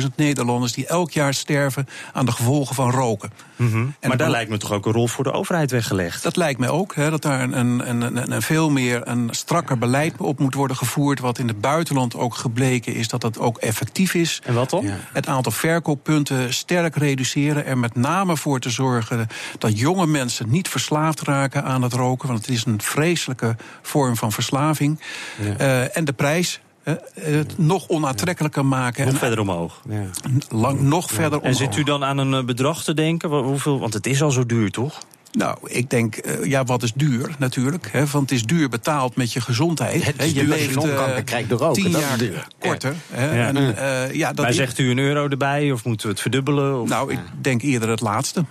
20.000 0.00 0.06
Nederlanders 0.16 0.72
die 0.72 0.86
elk 0.86 1.10
jaar 1.10 1.34
sterven 1.34 1.88
aan 2.12 2.26
de 2.26 2.32
gevolgen 2.32 2.74
van 2.74 2.90
roken. 2.90 3.32
Mm 3.56 3.70
-hmm. 3.70 3.94
Maar 4.00 4.16
daar 4.22 4.30
lijkt 4.30 4.50
me 4.50 4.56
toch 4.56 4.72
ook 4.72 4.86
een 4.86 4.92
rol 4.92 5.08
voor 5.08 5.24
de 5.24 5.32
overheid 5.32 5.70
weggelegd? 5.70 6.22
Dat 6.22 6.36
lijkt 6.36 6.60
mij 6.60 6.68
ook. 6.68 6.94
Hè, 6.94 7.10
dat 7.10 7.22
daar 7.22 7.40
een, 7.40 7.58
een, 7.58 7.88
een, 7.88 8.32
een, 8.32 8.42
veel 8.42 8.70
meer 8.70 9.08
een 9.08 9.28
strakker 9.30 9.78
beleid 9.78 10.14
op 10.16 10.38
moet 10.38 10.54
worden 10.54 10.76
gevoerd. 10.76 11.20
Wat 11.20 11.38
in 11.38 11.48
het 11.48 11.60
buitenland 11.60 12.16
ook 12.16 12.34
gebleken 12.34 12.94
is 12.94 13.08
dat 13.08 13.20
dat 13.20 13.38
ook 13.38 13.58
effectief 13.58 14.14
is. 14.14 14.40
En 14.44 14.54
wat 14.54 14.70
dan? 14.70 14.84
Ja. 14.84 14.96
Het 15.12 15.26
aantal 15.26 15.52
verkooppunten 15.52 16.54
sterk 16.54 16.96
reduceren. 16.96 17.66
Er 17.66 17.78
met 17.78 17.94
name 17.94 18.36
voor 18.36 18.60
te 18.60 18.70
zorgen 18.70 19.26
dat 19.58 19.78
jonge 19.78 20.06
mensen 20.06 20.50
niet 20.50 20.68
verslaafd 20.68 21.20
raken 21.20 21.64
aan 21.64 21.82
het 21.82 21.92
roken. 21.92 22.28
Want 22.28 22.40
het 22.40 22.54
is 22.54 22.64
een 22.64 22.82
vreselijke 22.82 23.56
vorm 23.82 24.16
van 24.16 24.32
verslaving. 24.32 25.00
Ja. 25.40 25.60
Uh, 25.60 25.96
en 25.96 26.04
de 26.04 26.12
prijs. 26.12 26.60
Uh, 26.84 26.94
het 27.14 27.58
nog 27.58 27.88
onaantrekkelijker 27.88 28.66
maken. 28.66 29.04
Nog 29.04 29.14
en, 29.14 29.20
verder 29.20 29.40
omhoog. 29.40 29.82
Ja. 29.88 30.04
Lang, 30.48 30.80
nog 30.80 31.08
ja. 31.08 31.14
verder 31.14 31.38
omhoog. 31.38 31.52
En 31.52 31.54
zit 31.54 31.76
u 31.76 31.82
dan 31.82 32.04
aan 32.04 32.18
een 32.18 32.46
bedrag 32.46 32.84
te 32.84 32.94
denken? 32.94 33.28
Hoeveel, 33.28 33.78
want 33.78 33.94
het 33.94 34.06
is 34.06 34.22
al 34.22 34.30
zo 34.30 34.46
duur, 34.46 34.70
toch? 34.70 35.00
Nou, 35.32 35.58
ik 35.64 35.90
denk, 35.90 36.26
uh, 36.26 36.44
ja, 36.44 36.64
wat 36.64 36.82
is 36.82 36.92
duur 36.92 37.34
natuurlijk? 37.38 37.88
Hè, 37.92 38.06
want 38.06 38.30
het 38.30 38.38
is 38.38 38.44
duur 38.46 38.68
betaald 38.68 39.16
met 39.16 39.32
je 39.32 39.40
gezondheid. 39.40 40.04
Het 40.04 40.22
is 40.22 40.32
je 40.32 40.44
leeft 40.44 40.84
uh, 40.84 41.14
krijgt 41.24 41.48
door 41.48 41.58
roken, 41.58 41.82
tien 41.82 41.92
dat 41.92 42.00
jaar 42.00 42.18
duur. 42.18 42.46
korter. 42.58 42.94
Ja. 43.10 43.16
Hè, 43.16 43.36
ja. 43.36 43.46
En, 43.46 43.56
uh, 43.56 44.14
ja, 44.14 44.32
dat 44.32 44.44
maar 44.44 44.54
zegt 44.54 44.78
u 44.78 44.90
een 44.90 44.98
euro 44.98 45.28
erbij 45.28 45.72
of 45.72 45.84
moeten 45.84 46.06
we 46.06 46.12
het 46.12 46.22
verdubbelen? 46.22 46.80
Of? 46.80 46.88
Nou, 46.88 47.12
ik 47.12 47.18
denk 47.40 47.62
eerder 47.62 47.88
het 47.88 48.00
laatste. 48.00 48.44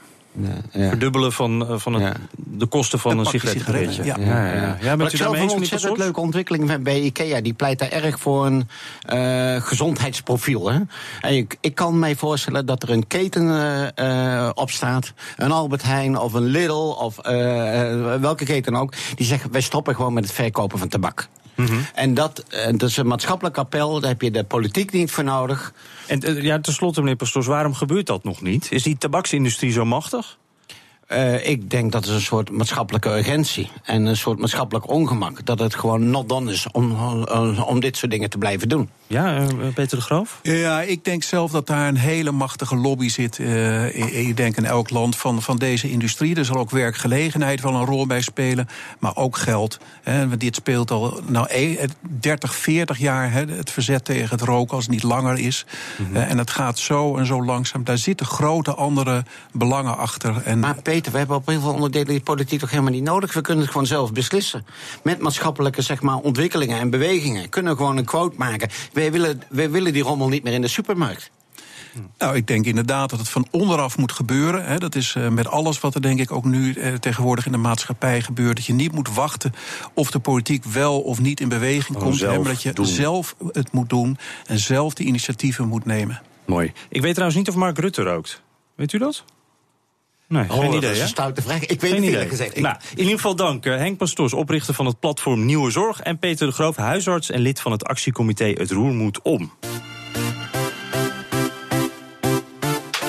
Ja. 0.71 0.89
Verdubbelen 0.89 1.31
van, 1.31 1.67
eh, 1.67 1.77
van 1.77 1.93
het, 1.93 2.03
Ja. 2.03 2.13
de 2.35 2.65
kosten 2.65 2.99
van 2.99 3.19
Een 3.19 3.25
sigaretten, 3.25 4.05
Ja, 4.05 4.15
ja, 4.19 4.45
ja. 4.53 4.77
ja. 4.81 4.89
Wat 4.89 4.97
bent 4.97 5.11
ik 5.11 5.17
zelf 5.17 5.39
een 5.39 5.49
ontzettend 5.49 5.97
leuke 5.97 6.19
ontwikkeling 6.19 6.83
bij 6.83 7.01
IKEA. 7.01 7.41
Die 7.41 7.53
pleit 7.53 7.79
daar 7.79 7.89
erg 7.89 8.19
voor 8.19 8.45
een 8.45 8.67
eh, 9.01 9.61
gezondheidsprofiel. 9.61 10.71
Hè? 10.71 10.79
En 11.21 11.33
ik, 11.33 11.57
ik 11.59 11.75
kan 11.75 11.99
mij 11.99 12.15
voorstellen 12.15 12.65
dat 12.65 12.83
er 12.83 12.89
een 12.89 13.07
keten 13.07 13.49
eh, 13.49 14.45
eh, 14.45 14.49
op 14.53 14.71
staat. 14.71 15.13
Een 15.37 15.51
Albert 15.51 15.83
Heijn 15.83 16.17
of 16.17 16.33
een 16.33 16.45
Lidl 16.45 16.95
of 16.99 17.15
welke 18.21 18.45
keten 18.45 18.75
ook. 18.75 18.93
Die 19.15 19.25
zeggen, 19.25 19.51
wij 19.51 19.61
stoppen 19.61 19.95
gewoon 19.95 20.13
met 20.13 20.23
het 20.23 20.33
verkopen 20.33 20.79
van 20.79 20.87
tabak. 20.87 21.29
Mhm. 21.55 21.79
En 21.93 22.13
dat, 22.13 22.43
eh, 22.49 22.65
dat 22.71 22.89
is 22.89 22.97
een 22.97 23.07
maatschappelijk 23.07 23.57
appel, 23.57 23.99
daar 23.99 24.09
heb 24.09 24.21
je 24.21 24.31
de 24.31 24.43
politiek 24.43 24.91
niet 24.91 25.11
voor 25.11 25.23
nodig. 25.23 25.73
En 26.07 26.19
eh, 26.19 26.41
ja, 26.41 26.59
tenslotte, 26.59 26.99
meneer 26.99 27.15
Pastoors, 27.15 27.47
waarom 27.47 27.73
gebeurt 27.73 28.05
dat 28.05 28.23
nog 28.23 28.41
niet? 28.41 28.71
Is 28.71 28.83
die 28.83 28.97
tabaksindustrie 28.97 29.71
zo 29.71 29.85
machtig? 29.85 30.37
Eh, 31.07 31.47
ik 31.47 31.69
denk 31.69 31.91
dat 31.91 32.05
het 32.05 32.13
een 32.13 32.21
soort 32.21 32.51
maatschappelijke 32.51 33.09
urgentie 33.09 33.69
en 33.83 34.05
een 34.05 34.17
soort 34.17 34.39
maatschappelijk 34.39 34.89
ongemak. 34.89 35.45
Dat 35.45 35.59
het 35.59 35.75
gewoon 35.75 36.09
not 36.09 36.29
done 36.29 36.51
is 36.51 36.67
om, 36.71 36.91
om, 37.25 37.59
om 37.59 37.79
dit 37.79 37.97
soort 37.97 38.11
dingen 38.11 38.29
te 38.29 38.37
blijven 38.37 38.69
doen. 38.69 38.89
Ja, 39.11 39.37
eh, 39.37 39.47
Peter 39.73 39.97
de 39.97 40.03
Groof? 40.03 40.39
Ja, 40.43 40.81
ik 40.81 41.03
denk 41.05 41.23
zelf 41.23 41.51
dat 41.51 41.67
daar 41.67 41.87
een 41.87 41.97
hele 41.97 42.31
machtige 42.31 42.75
lobby 42.75 43.09
zit. 43.09 43.39
eh, 43.39 44.17
ik- 44.17 44.37
denk 44.37 44.57
in 44.57 44.65
elk 44.65 44.89
land 44.89 45.15
van, 45.15 45.41
van 45.41 45.57
deze 45.57 45.89
industrie. 45.91 46.35
Er 46.35 46.45
zal 46.45 46.55
ook 46.55 46.69
werkgelegenheid 46.69 47.61
wel 47.61 47.73
een 47.73 47.85
rol 47.85 48.07
bij 48.07 48.21
spelen, 48.21 48.67
maar 48.99 49.15
ook 49.15 49.37
geld. 49.37 49.77
Hè, 50.03 50.27
want 50.27 50.39
dit 50.39 50.55
speelt 50.55 50.91
al 50.91 51.19
nou, 51.27 51.47
e- 51.49 51.85
30, 52.01 52.55
40 52.55 52.97
jaar 52.97 53.31
hè, 53.31 53.45
het 53.45 53.69
verzet 53.71 54.05
tegen 54.05 54.29
het 54.29 54.41
roken 54.41 54.75
als 54.75 54.83
het 54.85 54.93
niet 54.93 55.03
langer 55.03 55.39
is. 55.39 55.65
Eh, 56.13 56.29
en 56.29 56.37
het 56.37 56.49
gaat 56.49 56.79
zo 56.79 57.17
en 57.17 57.25
zo 57.25 57.43
langzaam. 57.45 57.83
Daar 57.83 57.97
zitten 57.97 58.25
grote 58.25 58.73
andere 58.75 59.23
belangen 59.53 59.97
achter. 59.97 60.41
En 60.45 60.59
Maar 60.59 60.81
Peter, 60.81 61.11
we 61.11 61.17
hebben 61.17 61.35
op 61.35 61.47
heel 61.47 61.61
veel 61.61 61.73
onderdelen 61.73 62.07
die 62.07 62.19
politiek 62.21 62.59
toch 62.59 62.69
helemaal 62.69 62.91
niet 62.91 63.03
nodig. 63.03 63.33
We 63.33 63.41
kunnen 63.41 63.63
het 63.63 63.71
gewoon 63.71 63.87
zelf 63.87 64.13
beslissen. 64.13 64.65
Met 65.03 65.19
maatschappelijke 65.19 65.81
zeg 65.81 66.01
maar, 66.01 66.15
ontwikkelingen 66.17 66.79
en 66.79 66.89
bewegingen. 66.89 67.49
Kunnen 67.49 67.71
we 67.71 67.77
gewoon 67.77 67.97
een 67.97 68.05
quote 68.05 68.35
maken. 68.37 68.69
Wij 69.01 69.11
willen, 69.11 69.41
wij 69.49 69.71
willen 69.71 69.93
die 69.93 70.03
rommel 70.03 70.27
niet 70.27 70.43
meer 70.43 70.53
in 70.53 70.61
de 70.61 70.67
supermarkt. 70.67 71.31
Nou, 72.17 72.35
ik 72.35 72.47
denk 72.47 72.65
inderdaad 72.65 73.09
dat 73.09 73.19
het 73.19 73.29
van 73.29 73.47
onderaf 73.51 73.97
moet 73.97 74.11
gebeuren. 74.11 74.65
Hè. 74.65 74.77
Dat 74.77 74.95
is 74.95 75.15
eh, 75.15 75.29
met 75.29 75.47
alles 75.47 75.79
wat 75.79 75.95
er 75.95 76.01
denk 76.01 76.19
ik 76.19 76.31
ook 76.31 76.45
nu 76.45 76.73
eh, 76.73 76.93
tegenwoordig 76.93 77.45
in 77.45 77.51
de 77.51 77.57
maatschappij 77.57 78.21
gebeurt. 78.21 78.55
Dat 78.55 78.65
je 78.65 78.73
niet 78.73 78.91
moet 78.91 79.13
wachten 79.13 79.53
of 79.93 80.11
de 80.11 80.19
politiek 80.19 80.63
wel 80.63 81.01
of 81.01 81.19
niet 81.19 81.39
in 81.39 81.49
beweging 81.49 81.97
komt. 81.97 82.19
hè, 82.19 82.35
maar 82.35 82.43
dat 82.43 82.61
je 82.61 82.73
doen. 82.73 82.85
zelf 82.85 83.35
het 83.51 83.71
moet 83.71 83.89
doen 83.89 84.17
en 84.45 84.59
zelf 84.59 84.93
die 84.93 85.07
initiatieven 85.07 85.67
moet 85.67 85.85
nemen. 85.85 86.21
Mooi. 86.45 86.71
Ik 86.89 87.01
weet 87.01 87.13
trouwens 87.13 87.39
niet 87.39 87.49
of 87.49 87.55
Mark 87.55 87.77
Rutte 87.77 88.01
rookt. 88.01 88.41
Weet 88.75 88.93
u 88.93 88.97
dat? 88.97 89.23
Nee, 90.31 90.43
geen 90.49 90.57
Oh, 90.59 90.65
idee, 90.65 90.79
dat 90.79 90.91
is 90.91 90.97
hè? 90.97 91.03
een 91.03 91.09
stoute 91.09 91.41
vraag. 91.41 91.65
Ik 91.65 91.81
weet 91.81 91.91
Geen 91.91 92.03
het 92.03 92.13
idee. 92.13 92.27
gezegd. 92.29 92.59
Nou, 92.59 92.75
in 92.91 92.97
ieder 92.99 93.13
geval 93.15 93.35
dank 93.35 93.65
eh, 93.65 93.75
Henk 93.75 93.97
Pastoors, 93.97 94.33
oprichter 94.33 94.73
van 94.73 94.85
het 94.85 94.99
platform 94.99 95.45
Nieuwe 95.45 95.71
Zorg... 95.71 95.99
en 95.99 96.19
Peter 96.19 96.47
de 96.47 96.53
Groof, 96.53 96.75
huisarts 96.75 97.29
en 97.29 97.39
lid 97.39 97.59
van 97.61 97.71
het 97.71 97.83
actiecomité 97.83 98.45
Het 98.45 98.71
Roer 98.71 98.91
Moet 98.93 99.21
Om. 99.21 99.51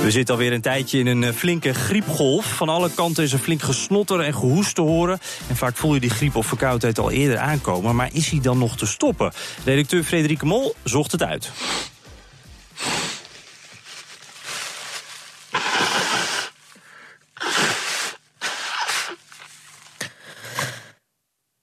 We 0.02 0.11
zitten 0.11 0.35
alweer 0.35 0.52
een 0.52 0.61
tijdje 0.61 0.98
in 0.98 1.06
een 1.06 1.24
eh, 1.24 1.32
flinke 1.32 1.74
griepgolf. 1.74 2.46
Van 2.46 2.68
alle 2.68 2.90
kanten 2.94 3.24
is 3.24 3.32
er 3.32 3.38
flink 3.38 3.62
gesnotter 3.62 4.20
en 4.20 4.35
gehoest 4.35 4.74
te 4.74 4.80
horen. 4.80 5.18
En 5.48 5.56
vaak 5.56 5.76
voel 5.76 5.94
je 5.94 6.00
die 6.00 6.11
griep 6.11 6.37
of 6.37 6.46
verkoudheid 6.46 6.98
al 6.98 7.11
eerder 7.11 7.38
aankomen. 7.38 7.96
Maar 7.96 8.08
is 8.12 8.30
hij 8.30 8.40
dan 8.40 8.58
nog 8.58 8.76
te 8.76 8.87
stoppen? 8.87 9.32
Redacteur 9.64 10.02
Frederike 10.02 10.46
Mol 10.46 10.74
zocht 10.85 11.12
het 11.12 11.22
uit. 11.22 11.50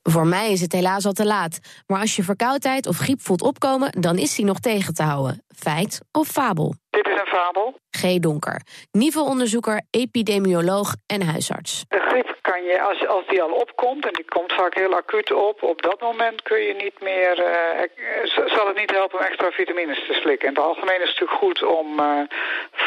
Voor 0.09 0.27
mij 0.27 0.51
is 0.51 0.61
het 0.61 0.71
helaas 0.71 1.05
al 1.05 1.11
te 1.11 1.25
laat. 1.25 1.59
Maar 1.87 1.99
als 1.99 2.15
je 2.15 2.23
verkoudheid 2.23 2.87
of 2.87 2.97
griep 2.97 3.21
voelt 3.21 3.41
opkomen, 3.41 3.91
dan 3.91 4.17
is 4.17 4.35
die 4.35 4.45
nog 4.45 4.59
tegen 4.59 4.93
te 4.93 5.03
houden. 5.03 5.43
Feit 5.55 6.01
of 6.11 6.27
fabel? 6.27 6.73
Dit 6.89 7.07
is 7.07 7.19
een 7.19 7.27
fabel. 7.27 7.79
G. 7.91 8.19
Donker, 8.19 8.61
niveauonderzoeker, 8.91 9.81
epidemioloog 9.89 10.95
en 11.05 11.21
huisarts. 11.21 11.85
De 11.87 11.99
griep 11.99 12.37
kan 12.41 12.63
je, 12.63 12.81
als, 12.81 13.07
als 13.07 13.27
die 13.27 13.41
al 13.41 13.51
opkomt, 13.51 14.05
en 14.05 14.13
die 14.13 14.25
komt 14.25 14.53
vaak 14.53 14.75
heel 14.75 14.95
acuut 14.95 15.31
op, 15.33 15.63
op 15.63 15.81
dat 15.81 16.01
moment 16.01 16.41
kun 16.41 16.61
je 16.61 16.73
niet 16.73 17.01
meer, 17.01 17.43
eh, 17.43 17.83
eh, 17.83 18.47
zal 18.55 18.67
het 18.67 18.77
niet 18.77 18.91
helpen 18.91 19.19
om 19.19 19.25
extra 19.25 19.51
vitamines 19.51 20.05
te 20.07 20.13
slikken. 20.13 20.47
In 20.47 20.53
het 20.55 20.63
algemeen 20.63 21.01
is 21.01 21.09
het 21.09 21.19
natuurlijk 21.19 21.39
goed 21.39 21.63
om 21.63 21.99
eh, 21.99 22.21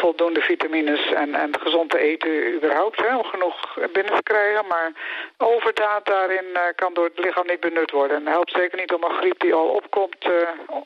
voldoende 0.04 0.40
vitamines 0.40 1.12
en, 1.12 1.34
en 1.34 1.50
gezond 1.60 1.90
te 1.90 1.98
eten 1.98 2.54
überhaupt, 2.54 2.98
hè, 3.04 3.16
om 3.16 3.24
genoeg 3.24 3.56
binnen 3.92 4.14
te 4.14 4.22
krijgen. 4.22 4.64
Maar 4.66 4.88
overdaad 5.36 6.06
daarin 6.06 6.46
eh, 6.54 6.60
kan 6.76 6.94
door 6.94 7.04
het 7.04 7.24
lichaam 7.24 7.46
niet 7.46 7.60
benut 7.60 7.90
worden. 7.90 8.16
En 8.16 8.26
helpt 8.26 8.50
zeker 8.50 8.78
niet 8.78 8.92
om 8.92 9.02
een 9.02 9.18
griep 9.20 9.40
die 9.40 9.54
al 9.54 9.68
opkomt 9.68 10.16
eh, 10.20 10.32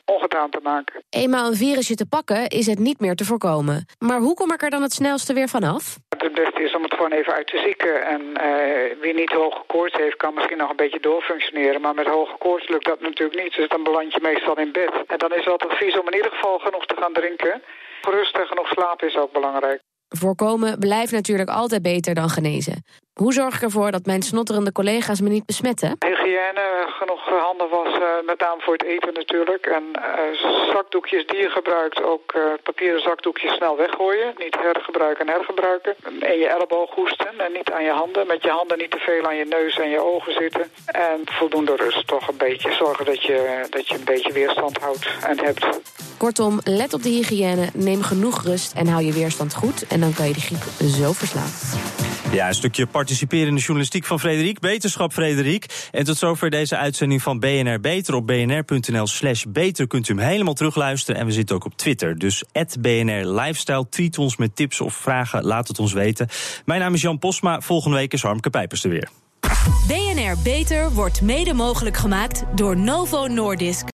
ongedaan 0.05 0.49
te 0.49 0.59
maken. 0.63 1.03
Eenmaal 1.09 1.47
een 1.47 1.63
virusje 1.65 1.95
te 1.95 2.07
pakken, 2.07 2.47
is 2.47 2.65
het 2.65 2.79
niet 2.79 2.99
meer 2.99 3.15
te 3.15 3.25
voorkomen. 3.25 3.85
Maar 3.99 4.19
hoe 4.19 4.35
kom 4.35 4.51
ik 4.53 4.61
er 4.63 4.69
dan 4.69 4.81
het 4.81 4.93
snelste 4.93 5.33
weer 5.33 5.49
vanaf? 5.49 5.97
Het 6.17 6.33
beste 6.33 6.61
is 6.63 6.75
om 6.75 6.83
het 6.83 6.93
gewoon 6.93 7.11
even 7.11 7.33
uit 7.33 7.47
te 7.47 7.57
zieken. 7.57 8.05
En 8.05 8.21
eh, 8.35 9.01
wie 9.01 9.13
niet 9.13 9.31
hoge 9.31 9.63
koorts 9.67 9.95
heeft, 9.97 10.17
kan 10.17 10.33
misschien 10.33 10.57
nog 10.57 10.69
een 10.69 10.83
beetje 10.83 10.99
doorfunctioneren. 10.99 11.81
Maar 11.81 11.93
met 11.93 12.07
hoge 12.07 12.37
koorts 12.37 12.67
lukt 12.67 12.85
dat 12.85 13.01
natuurlijk 13.01 13.43
niet. 13.43 13.55
Dus 13.55 13.69
dan 13.69 13.83
beland 13.83 14.13
je 14.13 14.19
meestal 14.21 14.57
in 14.57 14.71
bed. 14.71 14.91
En 15.07 15.17
dan 15.17 15.33
is 15.33 15.45
het 15.45 15.67
advies 15.67 15.99
om 15.99 16.07
in 16.07 16.15
ieder 16.15 16.31
geval 16.31 16.59
genoeg 16.59 16.85
te 16.85 16.95
gaan 16.99 17.13
drinken. 17.13 17.61
Rust 18.07 18.35
en 18.35 18.47
genoeg 18.47 18.67
slapen 18.67 19.07
is 19.07 19.17
ook 19.17 19.31
belangrijk. 19.31 19.81
Voorkomen 20.07 20.79
blijft 20.79 21.11
natuurlijk 21.11 21.49
altijd 21.49 21.81
beter 21.81 22.13
dan 22.13 22.29
genezen. 22.29 22.83
Hoe 23.17 23.33
zorg 23.33 23.55
ik 23.55 23.61
ervoor 23.61 23.91
dat 23.91 24.05
mijn 24.05 24.21
snotterende 24.21 24.71
collega's 24.71 25.21
me 25.21 25.29
niet 25.29 25.45
besmetten? 25.45 25.95
Hygiëne, 25.99 26.85
genoeg 26.99 27.23
handen 27.47 27.69
wassen, 27.69 28.25
met 28.25 28.39
name 28.39 28.61
voor 28.61 28.73
het 28.73 28.83
eten 28.83 29.13
natuurlijk. 29.13 29.65
En 29.65 29.83
eh, 29.93 30.73
zakdoekjes 30.73 31.27
die 31.27 31.37
je 31.37 31.49
gebruikt, 31.49 32.03
ook 32.03 32.31
eh, 32.33 32.41
papieren 32.63 33.01
zakdoekjes 33.01 33.53
snel 33.53 33.77
weggooien. 33.77 34.33
Niet 34.37 34.55
hergebruiken 34.55 35.27
en 35.27 35.33
hergebruiken. 35.33 35.95
In 36.19 36.39
je 36.39 36.47
elleboog 36.47 36.95
hoesten 36.95 37.39
en 37.39 37.51
niet 37.51 37.71
aan 37.71 37.83
je 37.83 37.91
handen. 37.91 38.27
Met 38.27 38.43
je 38.43 38.49
handen 38.49 38.77
niet 38.77 38.91
te 38.91 38.99
veel 38.99 39.23
aan 39.23 39.35
je 39.35 39.45
neus 39.45 39.79
en 39.79 39.89
je 39.89 39.99
ogen 40.13 40.33
zitten. 40.33 40.65
En 40.85 41.19
voldoende 41.25 41.75
rust, 41.75 42.07
toch 42.07 42.27
een 42.27 42.37
beetje. 42.37 42.71
Zorgen 42.71 43.05
dat 43.05 43.23
je, 43.23 43.65
dat 43.69 43.87
je 43.87 43.95
een 43.95 44.05
beetje 44.05 44.33
weerstand 44.33 44.77
houdt 44.77 45.07
en 45.27 45.39
hebt. 45.39 45.65
Kortom, 46.17 46.59
let 46.63 46.93
op 46.93 47.03
de 47.03 47.09
hygiëne, 47.09 47.69
neem 47.73 48.01
genoeg 48.01 48.43
rust 48.43 48.73
en 48.73 48.87
hou 48.87 49.03
je 49.03 49.13
weerstand 49.13 49.53
goed. 49.53 49.87
En 49.87 49.99
dan 49.99 50.13
kan 50.13 50.27
je 50.27 50.33
de 50.33 50.39
griep 50.39 50.63
zo 50.89 51.11
verslaan. 51.11 52.06
Ja, 52.31 52.47
een 52.47 52.53
stukje 52.53 52.85
participerende 52.85 53.59
journalistiek 53.59 54.05
van 54.05 54.19
Frederik. 54.19 54.59
Beterschap, 54.59 55.13
Frederik. 55.13 55.89
En 55.91 56.03
tot 56.03 56.17
zover 56.17 56.49
deze 56.49 56.77
uitzending 56.77 57.21
van 57.21 57.39
BNR 57.39 57.79
Beter. 57.79 58.15
Op 58.15 58.27
bnr.nl 58.27 59.07
slash 59.07 59.43
beter 59.47 59.87
kunt 59.87 60.09
u 60.09 60.13
hem 60.13 60.23
helemaal 60.23 60.53
terugluisteren. 60.53 61.21
En 61.21 61.25
we 61.25 61.31
zitten 61.31 61.55
ook 61.55 61.65
op 61.65 61.77
Twitter. 61.77 62.17
Dus 62.17 62.43
BNR 62.79 63.25
Lifestyle. 63.25 63.89
Tweet 63.89 64.17
ons 64.17 64.37
met 64.37 64.55
tips 64.55 64.81
of 64.81 64.93
vragen. 64.93 65.43
Laat 65.43 65.67
het 65.67 65.79
ons 65.79 65.93
weten. 65.93 66.27
Mijn 66.65 66.79
naam 66.79 66.93
is 66.93 67.01
Jan 67.01 67.19
Posma. 67.19 67.61
Volgende 67.61 67.97
week 67.97 68.13
is 68.13 68.21
Harmke 68.21 68.49
Pijpers 68.49 68.83
er 68.83 68.89
weer. 68.89 69.09
BNR 69.87 70.37
Beter 70.43 70.91
wordt 70.91 71.21
mede 71.21 71.53
mogelijk 71.53 71.97
gemaakt 71.97 72.43
door 72.55 72.77
Novo 72.77 73.27
Nordisk. 73.27 73.96